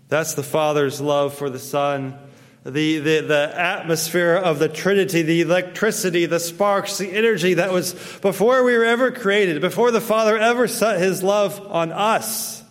That's 0.08 0.34
the 0.34 0.42
Father's 0.42 1.00
love 1.00 1.34
for 1.34 1.50
the 1.50 1.58
Son. 1.58 2.18
The, 2.64 2.98
the, 2.98 3.20
the 3.20 3.52
atmosphere 3.54 4.34
of 4.34 4.58
the 4.58 4.68
Trinity, 4.68 5.22
the 5.22 5.40
electricity, 5.42 6.26
the 6.26 6.40
sparks, 6.40 6.98
the 6.98 7.10
energy 7.10 7.54
that 7.54 7.72
was 7.72 7.92
before 8.20 8.64
we 8.64 8.76
were 8.76 8.84
ever 8.84 9.12
created, 9.12 9.60
before 9.60 9.92
the 9.92 10.00
Father 10.00 10.36
ever 10.36 10.66
set 10.66 10.98
his 11.00 11.22
love 11.22 11.64
on 11.70 11.92
us. 11.92 12.64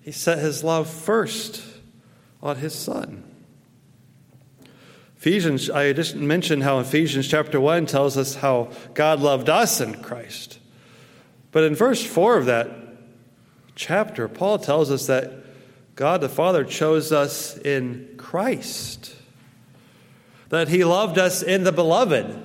He 0.00 0.10
set 0.10 0.38
his 0.38 0.64
love 0.64 0.88
first 0.88 1.64
on 2.42 2.56
his 2.56 2.74
Son. 2.74 3.22
Ephesians, 5.16 5.70
I 5.70 5.92
just 5.92 6.14
mentioned 6.14 6.62
how 6.62 6.78
Ephesians 6.78 7.26
chapter 7.26 7.60
1 7.60 7.86
tells 7.86 8.16
us 8.16 8.36
how 8.36 8.70
God 8.94 9.20
loved 9.20 9.48
us 9.48 9.80
in 9.80 10.02
Christ. 10.02 10.58
But 11.52 11.64
in 11.64 11.74
verse 11.74 12.04
4 12.04 12.36
of 12.36 12.46
that 12.46 12.70
chapter, 13.74 14.28
Paul 14.28 14.58
tells 14.58 14.90
us 14.90 15.06
that 15.06 15.45
God 15.96 16.20
the 16.20 16.28
Father 16.28 16.62
chose 16.64 17.10
us 17.10 17.58
in 17.58 18.14
Christ, 18.16 19.16
that 20.50 20.68
He 20.68 20.84
loved 20.84 21.18
us 21.18 21.42
in 21.42 21.64
the 21.64 21.72
beloved 21.72 22.44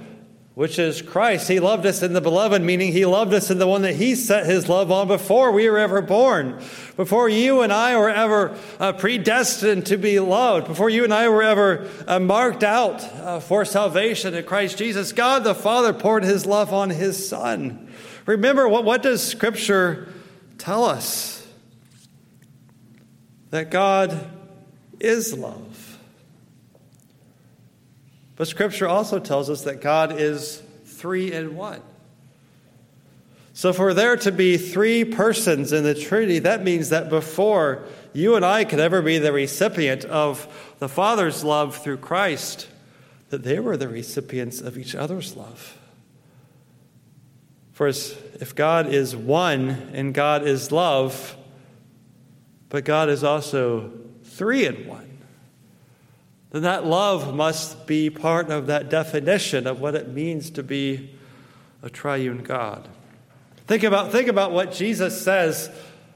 which 0.54 0.78
is 0.78 1.02
Christ. 1.02 1.48
He 1.48 1.62
loved 1.62 1.86
us 1.86 2.04
in 2.04 2.12
the 2.12 2.20
beloved, 2.20 2.62
meaning 2.62 2.92
he 2.92 3.06
loved 3.06 3.34
us 3.34 3.50
in 3.50 3.58
the 3.58 3.68
one 3.68 3.84
that 3.84 3.96
he 3.96 4.16
set 4.16 4.46
his 4.46 4.68
love 4.68 4.92
on 4.92 5.08
before 5.08 5.52
we 5.52 5.70
were 5.70 5.78
ever 5.78 6.02
born, 6.02 6.62
before 6.98 7.30
you 7.30 7.62
and 7.62 7.72
I 7.72 7.98
were 7.98 8.10
ever 8.10 8.58
uh, 8.80 8.92
predestined 8.94 9.86
to 9.88 9.98
be 9.98 10.20
loved, 10.20 10.68
before 10.68 10.90
you 10.90 11.06
and 11.06 11.14
I 11.14 11.30
were 11.30 11.44
ever 11.44 11.90
uh, 12.06 12.20
marked 12.20 12.64
out 12.64 13.02
uh, 13.02 13.40
for 13.40 13.64
salvation 13.64 14.34
in 14.34 14.44
Christ 14.44 14.78
Jesus. 14.78 15.14
God 15.14 15.46
the 15.46 15.56
Father 15.56 15.94
poured 15.94 16.26
his 16.26 16.46
love 16.46 16.74
on 16.74 16.90
his 16.90 17.28
Son. 17.28 17.90
Remember, 18.26 18.68
what, 18.68 18.84
what 18.84 19.02
does 19.02 19.26
Scripture 19.26 20.10
tell 20.58 20.84
us? 20.84 21.41
That 23.52 23.70
God 23.70 24.30
is 25.00 25.38
love. 25.38 26.00
But 28.36 28.48
Scripture 28.48 28.88
also 28.88 29.20
tells 29.20 29.50
us 29.50 29.64
that 29.64 29.82
God 29.82 30.20
is 30.20 30.64
three 30.86 31.32
in 31.32 31.56
one. 31.56 31.82
So, 33.54 33.74
for 33.74 33.94
there 33.94 34.16
to 34.18 34.32
be 34.32 34.58
three 34.58 35.04
persons 35.04 35.74
in 35.74 35.84
the 35.84 35.94
Trinity, 35.94 36.40
that 36.40 36.64
means 36.64 36.90
that 36.90 37.10
before 37.10 37.84
you 38.14 38.36
and 38.36 38.46
I 38.46 38.64
could 38.64 38.80
ever 38.80 39.02
be 39.02 39.18
the 39.18 39.34
recipient 39.34 40.06
of 40.06 40.48
the 40.80 40.90
Father's 40.90 41.44
love 41.44 41.76
through 41.78 41.98
Christ, 41.98 42.68
that 43.30 43.44
they 43.44 43.60
were 43.60 43.78
the 43.78 43.90
recipients 43.90 44.62
of 44.62 44.78
each 44.78 44.96
other's 44.96 45.36
love. 45.36 45.78
For 47.74 47.88
if 47.88 48.56
God 48.56 48.88
is 48.88 49.16
one 49.16 49.70
and 49.94 50.14
God 50.14 50.48
is 50.48 50.72
love, 50.72 51.36
but 52.72 52.86
God 52.86 53.10
is 53.10 53.24
also 53.24 53.92
three 54.24 54.66
in 54.66 54.88
one, 54.88 55.20
then 56.52 56.64
that 56.64 56.86
love 56.86 57.36
must 57.36 57.86
be 57.86 58.10
part 58.10 58.50
of 58.50 58.68
that 58.68 58.90
definition 58.90 59.68
of 59.68 59.82
what 59.82 59.94
it 59.94 60.08
means 60.08 60.50
to 60.52 60.64
be 60.64 61.12
a 61.84 61.90
triune 61.90 62.44
God. 62.44 62.88
Think 63.68 63.84
about, 63.84 64.14
think 64.14 64.30
about 64.30 64.54
what 64.54 64.72
Jesus 64.72 65.22
says 65.22 65.70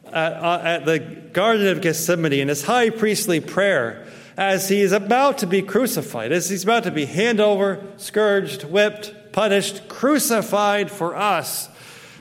at, 0.08 0.34
uh, 0.34 0.62
at 0.64 0.86
the 0.86 1.00
Garden 1.00 1.68
of 1.68 1.82
Gethsemane 1.82 2.34
in 2.34 2.48
his 2.48 2.64
high 2.64 2.90
priestly 2.90 3.42
prayer 3.42 4.08
as 4.38 4.70
he 4.70 4.82
is 4.82 4.94
about 4.94 5.40
to 5.40 5.48
be 5.48 5.62
crucified, 5.62 6.32
as 6.32 6.50
he's 6.50 6.64
about 6.64 6.84
to 6.84 6.92
be 6.92 7.06
hand 7.06 7.42
over, 7.42 7.86
scourged, 7.98 8.64
whipped, 8.64 9.14
punished, 9.34 9.90
crucified 9.90 10.90
for 10.90 11.16
us. 11.16 11.68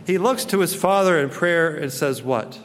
He 0.07 0.19
looks 0.19 0.45
to 0.47 0.59
his 0.59 0.75
Father 0.75 1.21
in 1.21 1.31
prayer 1.31 1.75
and 1.75 1.93
says, 1.93 2.21
What? 2.21 2.59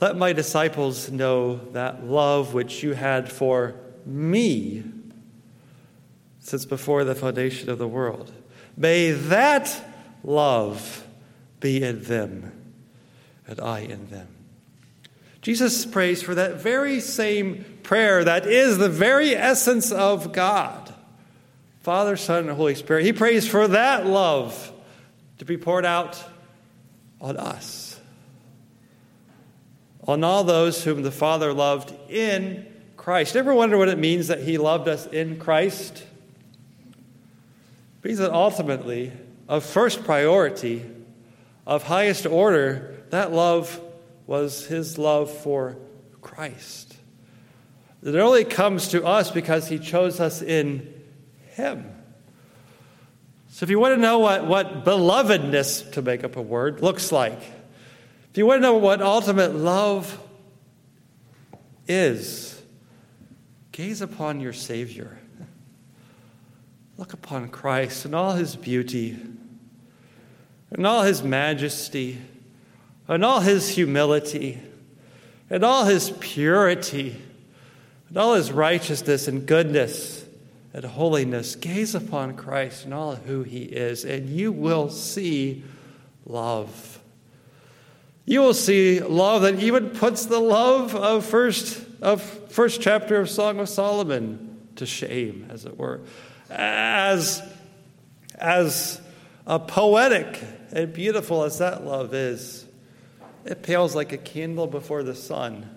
Let 0.00 0.16
my 0.16 0.32
disciples 0.32 1.10
know 1.10 1.56
that 1.72 2.04
love 2.04 2.52
which 2.52 2.82
you 2.82 2.92
had 2.92 3.32
for 3.32 3.74
me 4.04 4.84
since 6.40 6.64
before 6.64 7.04
the 7.04 7.14
foundation 7.14 7.70
of 7.70 7.78
the 7.78 7.88
world. 7.88 8.30
May 8.76 9.10
that 9.10 9.82
love 10.22 11.06
be 11.60 11.82
in 11.82 12.04
them 12.04 12.52
and 13.46 13.58
I 13.60 13.80
in 13.80 14.10
them. 14.10 14.28
Jesus 15.40 15.86
prays 15.86 16.22
for 16.22 16.34
that 16.34 16.56
very 16.56 17.00
same 17.00 17.64
prayer 17.82 18.22
that 18.24 18.46
is 18.46 18.78
the 18.78 18.88
very 18.88 19.34
essence 19.34 19.92
of 19.92 20.32
God 20.32 20.92
Father, 21.80 22.16
Son, 22.16 22.48
and 22.48 22.56
Holy 22.56 22.74
Spirit. 22.74 23.04
He 23.04 23.12
prays 23.12 23.46
for 23.46 23.68
that 23.68 24.04
love 24.04 24.72
to 25.38 25.44
be 25.44 25.56
poured 25.56 25.86
out 25.86 26.20
on 27.20 27.36
us 27.36 27.85
on 30.06 30.22
all 30.22 30.44
those 30.44 30.84
whom 30.84 31.02
the 31.02 31.10
Father 31.10 31.52
loved 31.52 31.92
in 32.10 32.66
Christ. 32.96 33.36
Ever 33.36 33.54
wonder 33.54 33.76
what 33.76 33.88
it 33.88 33.98
means 33.98 34.28
that 34.28 34.40
He 34.40 34.58
loved 34.58 34.88
us 34.88 35.06
in 35.06 35.38
Christ? 35.38 36.04
It 38.02 38.04
means 38.08 38.18
that 38.18 38.32
ultimately, 38.32 39.12
of 39.48 39.64
first 39.64 40.04
priority, 40.04 40.84
of 41.66 41.82
highest 41.82 42.26
order, 42.26 43.02
that 43.10 43.32
love 43.32 43.80
was 44.26 44.66
His 44.66 44.98
love 44.98 45.30
for 45.30 45.76
Christ. 46.20 46.96
It 48.02 48.14
only 48.14 48.44
comes 48.44 48.88
to 48.88 49.04
us 49.04 49.30
because 49.30 49.68
He 49.68 49.78
chose 49.78 50.20
us 50.20 50.42
in 50.42 50.92
Him. 51.54 51.92
So, 53.48 53.64
if 53.64 53.70
you 53.70 53.78
want 53.80 53.94
to 53.94 54.00
know 54.00 54.18
what, 54.18 54.46
what 54.46 54.84
belovedness, 54.84 55.92
to 55.92 56.02
make 56.02 56.22
up 56.22 56.36
a 56.36 56.42
word, 56.42 56.82
looks 56.82 57.10
like, 57.10 57.40
if 58.36 58.38
you 58.38 58.44
want 58.44 58.58
to 58.58 58.60
know 58.60 58.74
what 58.74 59.00
ultimate 59.00 59.54
love 59.54 60.20
is, 61.88 62.60
gaze 63.72 64.02
upon 64.02 64.40
your 64.42 64.52
Savior. 64.52 65.18
Look 66.98 67.14
upon 67.14 67.48
Christ 67.48 68.04
and 68.04 68.14
all 68.14 68.32
his 68.32 68.54
beauty, 68.54 69.16
and 70.70 70.86
all 70.86 71.02
his 71.02 71.22
majesty, 71.22 72.18
and 73.08 73.24
all 73.24 73.40
his 73.40 73.70
humility, 73.70 74.60
and 75.48 75.64
all 75.64 75.86
his 75.86 76.10
purity, 76.20 77.16
and 78.10 78.18
all 78.18 78.34
his 78.34 78.52
righteousness 78.52 79.28
and 79.28 79.46
goodness 79.46 80.26
and 80.74 80.84
holiness. 80.84 81.56
Gaze 81.56 81.94
upon 81.94 82.36
Christ 82.36 82.84
and 82.84 82.92
all 82.92 83.14
who 83.14 83.44
he 83.44 83.62
is, 83.62 84.04
and 84.04 84.28
you 84.28 84.52
will 84.52 84.90
see 84.90 85.64
love. 86.26 87.00
You 88.26 88.40
will 88.40 88.54
see 88.54 89.00
love 89.00 89.42
that 89.42 89.60
even 89.60 89.90
puts 89.90 90.26
the 90.26 90.40
love 90.40 90.96
of 90.96 91.24
first 91.24 91.80
of 92.02 92.20
first 92.50 92.80
chapter 92.80 93.20
of 93.20 93.30
Song 93.30 93.60
of 93.60 93.68
Solomon 93.68 94.58
to 94.76 94.84
shame, 94.84 95.46
as 95.48 95.64
it 95.64 95.78
were, 95.78 96.00
as 96.50 97.40
as 98.34 99.00
poetic 99.46 100.42
and 100.72 100.92
beautiful 100.92 101.44
as 101.44 101.58
that 101.58 101.84
love 101.84 102.12
is. 102.12 102.66
It 103.44 103.62
pales 103.62 103.94
like 103.94 104.12
a 104.12 104.18
candle 104.18 104.66
before 104.66 105.04
the 105.04 105.14
sun 105.14 105.70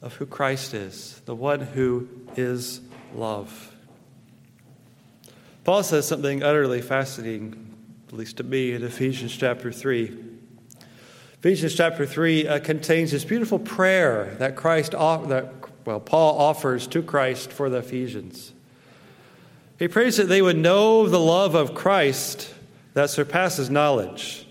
of 0.00 0.14
who 0.14 0.26
Christ 0.26 0.72
is, 0.72 1.20
the 1.26 1.34
one 1.34 1.60
who 1.60 2.08
is 2.36 2.80
love. 3.12 3.74
Paul 5.64 5.82
says 5.82 6.06
something 6.06 6.44
utterly 6.44 6.80
fascinating, 6.80 7.74
at 8.06 8.14
least 8.14 8.36
to 8.36 8.44
me, 8.44 8.72
in 8.72 8.84
Ephesians 8.84 9.36
chapter 9.36 9.72
3. 9.72 10.29
Ephesians 11.40 11.74
chapter 11.74 12.04
3 12.04 12.46
uh, 12.46 12.60
contains 12.60 13.12
this 13.12 13.24
beautiful 13.24 13.58
prayer 13.58 14.36
that 14.38 14.56
Christ 14.56 14.90
that 14.90 15.54
well 15.86 15.98
Paul 15.98 16.38
offers 16.38 16.86
to 16.88 17.02
Christ 17.02 17.50
for 17.50 17.70
the 17.70 17.78
Ephesians. 17.78 18.52
He 19.78 19.88
prays 19.88 20.18
that 20.18 20.28
they 20.28 20.42
would 20.42 20.58
know 20.58 21.08
the 21.08 21.18
love 21.18 21.54
of 21.54 21.74
Christ 21.74 22.52
that 22.92 23.08
surpasses 23.08 23.70
knowledge. 23.70 24.46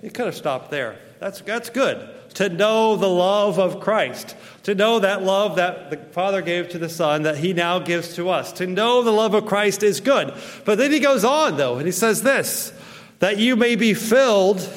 He 0.00 0.10
could 0.10 0.26
have 0.26 0.34
stopped 0.34 0.72
there. 0.72 0.98
That's, 1.20 1.40
that's 1.42 1.70
good. 1.70 2.08
To 2.34 2.48
know 2.48 2.96
the 2.96 3.08
love 3.08 3.60
of 3.60 3.78
Christ. 3.78 4.34
To 4.64 4.74
know 4.74 4.98
that 4.98 5.22
love 5.22 5.54
that 5.54 5.90
the 5.90 5.98
Father 6.12 6.42
gave 6.42 6.70
to 6.70 6.78
the 6.78 6.88
Son 6.88 7.22
that 7.22 7.38
He 7.38 7.52
now 7.52 7.78
gives 7.78 8.16
to 8.16 8.28
us. 8.28 8.50
To 8.54 8.66
know 8.66 9.04
the 9.04 9.12
love 9.12 9.34
of 9.34 9.46
Christ 9.46 9.84
is 9.84 10.00
good. 10.00 10.34
But 10.64 10.78
then 10.78 10.90
He 10.90 10.98
goes 10.98 11.24
on, 11.24 11.56
though, 11.56 11.76
and 11.76 11.86
He 11.86 11.92
says 11.92 12.22
this 12.22 12.72
that 13.20 13.38
you 13.38 13.54
may 13.54 13.76
be 13.76 13.94
filled 13.94 14.68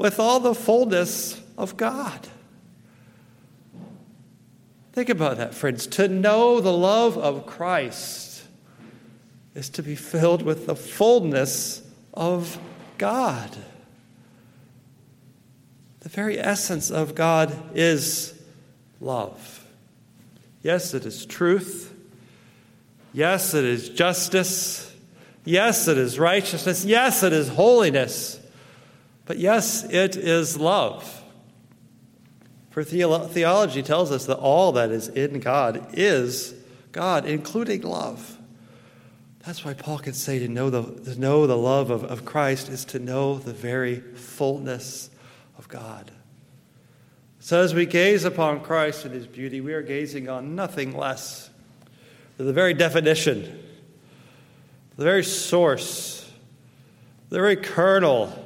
with 0.00 0.18
all 0.18 0.40
the 0.40 0.54
fullness 0.54 1.38
of 1.58 1.76
God. 1.76 2.26
Think 4.94 5.10
about 5.10 5.36
that, 5.36 5.54
friends. 5.54 5.86
To 5.88 6.08
know 6.08 6.58
the 6.62 6.72
love 6.72 7.18
of 7.18 7.44
Christ 7.44 8.42
is 9.54 9.68
to 9.68 9.82
be 9.82 9.94
filled 9.94 10.40
with 10.40 10.64
the 10.64 10.74
fullness 10.74 11.82
of 12.14 12.58
God. 12.96 13.54
The 16.00 16.08
very 16.08 16.38
essence 16.38 16.90
of 16.90 17.14
God 17.14 17.54
is 17.74 18.42
love. 19.02 19.66
Yes, 20.62 20.94
it 20.94 21.04
is 21.04 21.26
truth. 21.26 21.94
Yes, 23.12 23.52
it 23.52 23.66
is 23.66 23.90
justice. 23.90 24.94
Yes, 25.44 25.88
it 25.88 25.98
is 25.98 26.18
righteousness. 26.18 26.86
Yes, 26.86 27.22
it 27.22 27.34
is 27.34 27.50
holiness. 27.50 28.40
But 29.30 29.38
yes, 29.38 29.84
it 29.84 30.16
is 30.16 30.58
love. 30.58 31.22
For 32.70 32.82
theology 32.82 33.80
tells 33.80 34.10
us 34.10 34.26
that 34.26 34.38
all 34.38 34.72
that 34.72 34.90
is 34.90 35.06
in 35.06 35.38
God 35.38 35.86
is 35.92 36.52
God, 36.90 37.26
including 37.26 37.82
love. 37.82 38.36
That's 39.46 39.64
why 39.64 39.74
Paul 39.74 40.00
can 40.00 40.14
say 40.14 40.40
to 40.40 40.48
know 40.48 40.68
the, 40.68 40.82
to 41.12 41.20
know 41.20 41.46
the 41.46 41.56
love 41.56 41.90
of, 41.90 42.02
of 42.02 42.24
Christ 42.24 42.70
is 42.70 42.84
to 42.86 42.98
know 42.98 43.38
the 43.38 43.52
very 43.52 44.00
fullness 44.00 45.10
of 45.58 45.68
God. 45.68 46.10
So 47.38 47.62
as 47.62 47.72
we 47.72 47.86
gaze 47.86 48.24
upon 48.24 48.62
Christ 48.62 49.04
and 49.04 49.14
his 49.14 49.28
beauty, 49.28 49.60
we 49.60 49.74
are 49.74 49.82
gazing 49.82 50.28
on 50.28 50.56
nothing 50.56 50.96
less 50.96 51.50
than 52.36 52.48
the 52.48 52.52
very 52.52 52.74
definition, 52.74 53.62
the 54.96 55.04
very 55.04 55.22
source, 55.22 56.28
the 57.28 57.36
very 57.36 57.54
kernel 57.54 58.39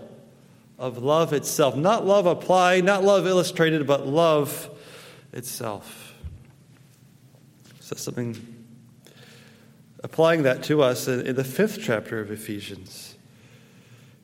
of 0.78 0.98
love 0.98 1.32
itself. 1.32 1.76
Not 1.76 2.04
love 2.04 2.26
applied, 2.26 2.84
not 2.84 3.04
love 3.04 3.26
illustrated, 3.26 3.86
but 3.86 4.06
love 4.06 4.70
itself. 5.32 6.14
So 7.80 7.96
something 7.96 8.54
applying 10.02 10.42
that 10.42 10.62
to 10.64 10.82
us 10.82 11.08
in, 11.08 11.34
the 11.34 11.44
fifth 11.44 11.80
chapter 11.82 12.20
of 12.20 12.30
Ephesians. 12.30 13.16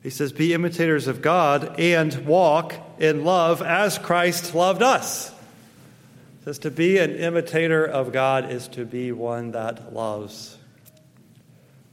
He 0.03 0.09
says, 0.09 0.31
Be 0.31 0.53
imitators 0.53 1.07
of 1.07 1.21
God 1.21 1.79
and 1.79 2.25
walk 2.25 2.75
in 2.99 3.23
love 3.23 3.61
as 3.61 3.97
Christ 3.97 4.55
loved 4.55 4.81
us. 4.81 5.29
It 5.29 6.45
says, 6.45 6.59
To 6.59 6.71
be 6.71 6.97
an 6.97 7.15
imitator 7.15 7.85
of 7.85 8.11
God 8.11 8.51
is 8.51 8.67
to 8.69 8.85
be 8.85 9.11
one 9.11 9.51
that 9.51 9.93
loves. 9.93 10.57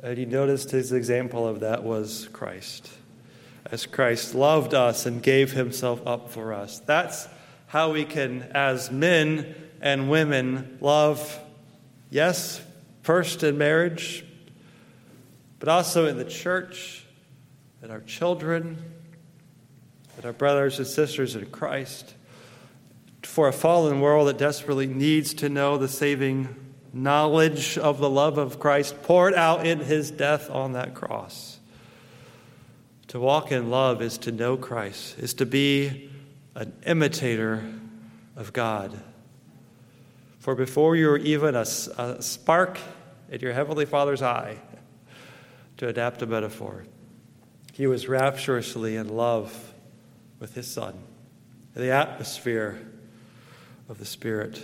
And 0.02 0.16
he 0.16 0.26
noticed 0.26 0.70
his 0.70 0.92
example 0.92 1.46
of 1.46 1.60
that 1.60 1.82
was 1.82 2.28
Christ. 2.32 2.90
As 3.70 3.84
Christ 3.86 4.34
loved 4.34 4.72
us 4.72 5.04
and 5.04 5.22
gave 5.22 5.52
himself 5.52 6.00
up 6.06 6.30
for 6.30 6.52
us. 6.54 6.80
That's 6.80 7.28
how 7.66 7.92
we 7.92 8.04
can, 8.04 8.42
as 8.54 8.90
men 8.90 9.54
and 9.80 10.08
women, 10.08 10.78
love, 10.80 11.38
yes, 12.10 12.62
first 13.02 13.42
in 13.42 13.58
marriage, 13.58 14.24
but 15.58 15.68
also 15.68 16.06
in 16.06 16.16
the 16.16 16.24
church, 16.24 17.04
and 17.82 17.92
our 17.92 18.00
children, 18.00 18.82
and 20.16 20.24
our 20.24 20.32
brothers 20.32 20.78
and 20.78 20.86
sisters 20.86 21.36
in 21.36 21.46
Christ, 21.46 22.14
for 23.22 23.48
a 23.48 23.52
fallen 23.52 24.00
world 24.00 24.28
that 24.28 24.38
desperately 24.38 24.86
needs 24.86 25.34
to 25.34 25.48
know 25.48 25.76
the 25.76 25.88
saving 25.88 26.54
knowledge 26.92 27.76
of 27.76 27.98
the 27.98 28.08
love 28.08 28.38
of 28.38 28.58
Christ 28.58 29.02
poured 29.02 29.34
out 29.34 29.66
in 29.66 29.80
his 29.80 30.10
death 30.10 30.50
on 30.50 30.72
that 30.72 30.94
cross. 30.94 31.57
To 33.08 33.18
walk 33.18 33.52
in 33.52 33.70
love 33.70 34.02
is 34.02 34.18
to 34.18 34.32
know 34.32 34.56
Christ, 34.58 35.18
is 35.18 35.32
to 35.34 35.46
be 35.46 36.10
an 36.54 36.74
imitator 36.84 37.64
of 38.36 38.52
God. 38.52 39.00
For 40.38 40.54
before 40.54 40.94
you 40.94 41.08
were 41.08 41.18
even 41.18 41.54
a, 41.54 41.64
a 41.98 42.22
spark 42.22 42.78
in 43.30 43.40
your 43.40 43.54
Heavenly 43.54 43.86
Father's 43.86 44.22
eye, 44.22 44.58
to 45.78 45.88
adapt 45.88 46.20
a 46.22 46.26
metaphor, 46.26 46.84
he 47.72 47.86
was 47.86 48.08
rapturously 48.08 48.96
in 48.96 49.08
love 49.08 49.72
with 50.38 50.54
his 50.54 50.66
Son, 50.66 50.94
the 51.74 51.90
atmosphere 51.90 52.78
of 53.88 53.98
the 53.98 54.04
Spirit. 54.04 54.62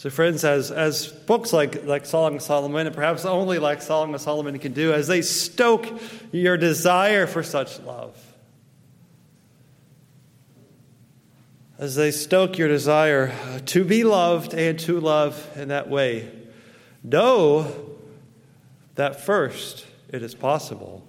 So, 0.00 0.08
friends, 0.08 0.44
as, 0.46 0.70
as 0.70 1.08
books 1.08 1.52
like, 1.52 1.84
like 1.84 2.06
Song 2.06 2.36
of 2.36 2.40
Solomon, 2.40 2.86
and 2.86 2.96
perhaps 2.96 3.26
only 3.26 3.58
like 3.58 3.82
Song 3.82 4.14
of 4.14 4.20
Solomon 4.22 4.58
can 4.58 4.72
do, 4.72 4.94
as 4.94 5.08
they 5.08 5.20
stoke 5.20 5.86
your 6.32 6.56
desire 6.56 7.26
for 7.26 7.42
such 7.42 7.78
love, 7.80 8.16
as 11.76 11.96
they 11.96 12.12
stoke 12.12 12.56
your 12.56 12.68
desire 12.68 13.30
to 13.66 13.84
be 13.84 14.02
loved 14.02 14.54
and 14.54 14.78
to 14.78 14.98
love 14.98 15.46
in 15.54 15.68
that 15.68 15.90
way, 15.90 16.30
know 17.04 17.70
that 18.94 19.20
first 19.20 19.84
it 20.08 20.22
is 20.22 20.34
possible. 20.34 21.06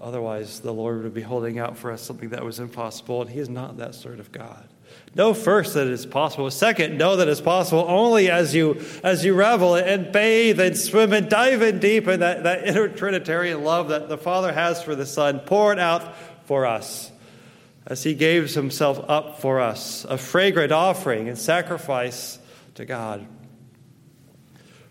Otherwise, 0.00 0.58
the 0.58 0.74
Lord 0.74 1.04
would 1.04 1.14
be 1.14 1.22
holding 1.22 1.60
out 1.60 1.76
for 1.76 1.92
us 1.92 2.02
something 2.02 2.30
that 2.30 2.44
was 2.44 2.58
impossible, 2.58 3.22
and 3.22 3.30
He 3.30 3.38
is 3.38 3.48
not 3.48 3.76
that 3.76 3.94
sort 3.94 4.18
of 4.18 4.32
God. 4.32 4.66
Know 5.14 5.34
first 5.34 5.74
that 5.74 5.88
it 5.88 5.92
is 5.92 6.06
possible. 6.06 6.48
Second, 6.52 6.96
know 6.96 7.16
that 7.16 7.26
it's 7.26 7.40
possible 7.40 7.84
only 7.88 8.30
as 8.30 8.54
you 8.54 8.80
as 9.02 9.24
you 9.24 9.34
revel 9.34 9.74
and 9.74 10.12
bathe 10.12 10.60
and 10.60 10.78
swim 10.78 11.12
and 11.12 11.28
dive 11.28 11.62
in 11.62 11.80
deep 11.80 12.06
in 12.06 12.20
that, 12.20 12.44
that 12.44 12.64
inner 12.64 12.88
Trinitarian 12.88 13.64
love 13.64 13.88
that 13.88 14.08
the 14.08 14.16
Father 14.16 14.52
has 14.52 14.82
for 14.82 14.94
the 14.94 15.06
Son, 15.06 15.40
poured 15.40 15.80
out 15.80 16.14
for 16.44 16.64
us 16.64 17.10
as 17.86 18.04
He 18.04 18.14
gave 18.14 18.54
Himself 18.54 19.04
up 19.08 19.40
for 19.40 19.58
us, 19.58 20.04
a 20.04 20.16
fragrant 20.16 20.70
offering 20.70 21.28
and 21.28 21.36
sacrifice 21.36 22.38
to 22.76 22.84
God. 22.84 23.26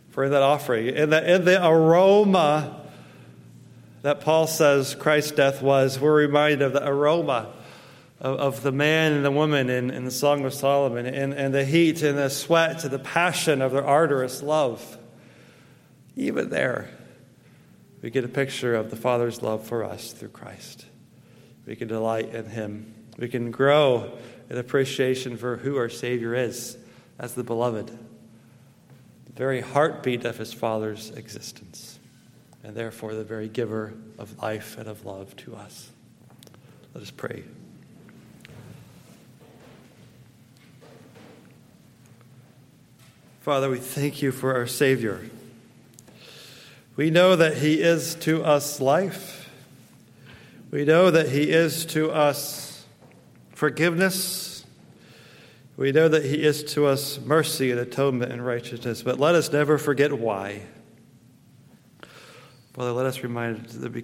For 0.09 0.25
in 0.25 0.31
that 0.31 0.41
offering, 0.41 0.88
in 0.88 1.12
the, 1.12 1.33
in 1.35 1.45
the 1.45 1.65
aroma 1.65 2.81
that 4.01 4.19
Paul 4.19 4.47
says 4.47 4.95
Christ's 4.95 5.31
death 5.31 5.62
was, 5.62 5.97
we're 5.97 6.15
reminded 6.15 6.62
of 6.62 6.73
the 6.73 6.85
aroma 6.85 7.53
of, 8.19 8.39
of 8.39 8.63
the 8.63 8.71
man 8.71 9.13
and 9.13 9.25
the 9.25 9.32
woman 9.32 9.69
in, 9.69 9.89
in 9.89 10.05
the 10.05 10.12
Song 10.12 10.45
of 10.45 10.53
Solomon, 10.53 11.05
and, 11.05 11.34
and 11.34 11.53
the 11.53 11.65
heat 11.65 12.01
and 12.01 12.17
the 12.17 12.29
sweat 12.29 12.84
and 12.84 12.91
the 12.91 12.99
passion 12.99 13.62
of 13.62 13.71
their 13.71 13.86
ardorous 13.86 14.41
love. 14.41 14.97
Even 16.15 16.49
there, 16.49 16.89
we 18.01 18.10
get 18.10 18.23
a 18.23 18.29
picture 18.29 18.75
of 18.75 18.89
the 18.89 18.95
Father's 18.95 19.41
love 19.41 19.65
for 19.65 19.84
us 19.84 20.12
through 20.12 20.29
Christ. 20.29 20.86
We 21.65 21.75
can 21.75 21.88
delight 21.88 22.34
in 22.34 22.45
Him. 22.45 22.93
We 23.17 23.27
can 23.27 23.51
grow 23.51 24.17
in 24.49 24.58
appreciation 24.58 25.38
for 25.38 25.58
who 25.58 25.77
our 25.77 25.89
Savior 25.89 26.34
is 26.34 26.77
as 27.17 27.36
the 27.36 27.43
beloved, 27.43 27.88
the 27.88 29.34
very 29.34 29.62
heartbeat 29.62 30.25
of 30.25 30.38
His 30.38 30.53
Father's 30.53 31.12
existence 31.12 31.99
and 32.63 32.75
therefore 32.75 33.15
the 33.15 33.23
very 33.23 33.47
giver 33.47 33.93
of 34.17 34.38
life 34.41 34.77
and 34.77 34.88
of 34.88 35.05
love 35.05 35.36
to 35.38 35.55
us. 35.55 35.89
Let 36.93 37.03
us 37.03 37.12
pray. 37.12 37.43
Father, 43.39 43.69
we 43.69 43.78
thank 43.78 44.21
you 44.21 44.34
for 44.34 44.54
our 44.54 44.67
Savior. 44.67 45.21
We 46.97 47.10
know 47.10 47.38
that 47.38 47.58
He 47.58 47.82
is 47.82 48.15
to 48.15 48.43
us 48.43 48.82
life. 48.82 49.49
We 50.71 50.84
know 50.84 51.10
that 51.10 51.30
He 51.30 51.49
is 51.49 51.86
to 51.88 52.12
us 52.12 52.86
forgiveness. 53.52 54.65
We 55.78 55.93
know 55.93 56.10
that 56.10 56.25
He 56.25 56.43
is 56.43 56.65
to 56.73 56.88
us 56.88 57.17
mercy 57.17 57.71
and 57.71 57.80
atonement 57.80 58.34
and 58.34 58.45
righteousness. 58.45 59.04
But 59.04 59.21
let 59.21 59.36
us 59.36 59.49
never 59.54 59.78
forget 59.78 60.12
why. 60.12 60.63
Father, 62.73 62.91
let 62.91 63.06
us 63.06 63.23
remind 63.23 63.67
the, 63.67 64.04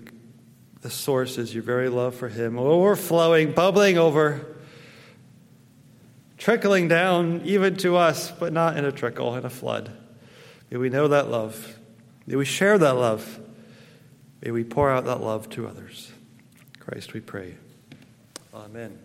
the 0.80 0.90
source 0.90 1.38
is 1.38 1.54
your 1.54 1.64
very 1.64 1.90
love 1.90 2.16
for 2.16 2.30
Him, 2.30 2.58
overflowing, 2.58 3.52
bubbling 3.52 3.98
over, 3.98 4.55
trickling 6.38 6.88
down 6.88 7.42
even 7.46 7.76
to 7.78 7.96
us, 7.96 8.32
but 8.32 8.54
not 8.54 8.78
in 8.78 8.86
a 8.86 8.92
trickle, 8.92 9.36
in 9.36 9.46
a 9.46 9.50
flood. 9.50 9.92
May 10.70 10.78
we 10.78 10.90
know 10.90 11.08
that 11.08 11.30
love. 11.30 11.78
May 12.28 12.36
we 12.36 12.46
share 12.46 12.78
that 12.78 12.94
love. 12.94 13.40
May 14.42 14.52
we 14.52 14.64
pour 14.64 14.92
out 14.92 15.06
that 15.06 15.22
love 15.22 15.50
to 15.52 15.68
others. 15.68 16.12
Christ, 16.80 17.14
we 17.14 17.20
pray. 17.20 17.56
Amen. 18.54 18.98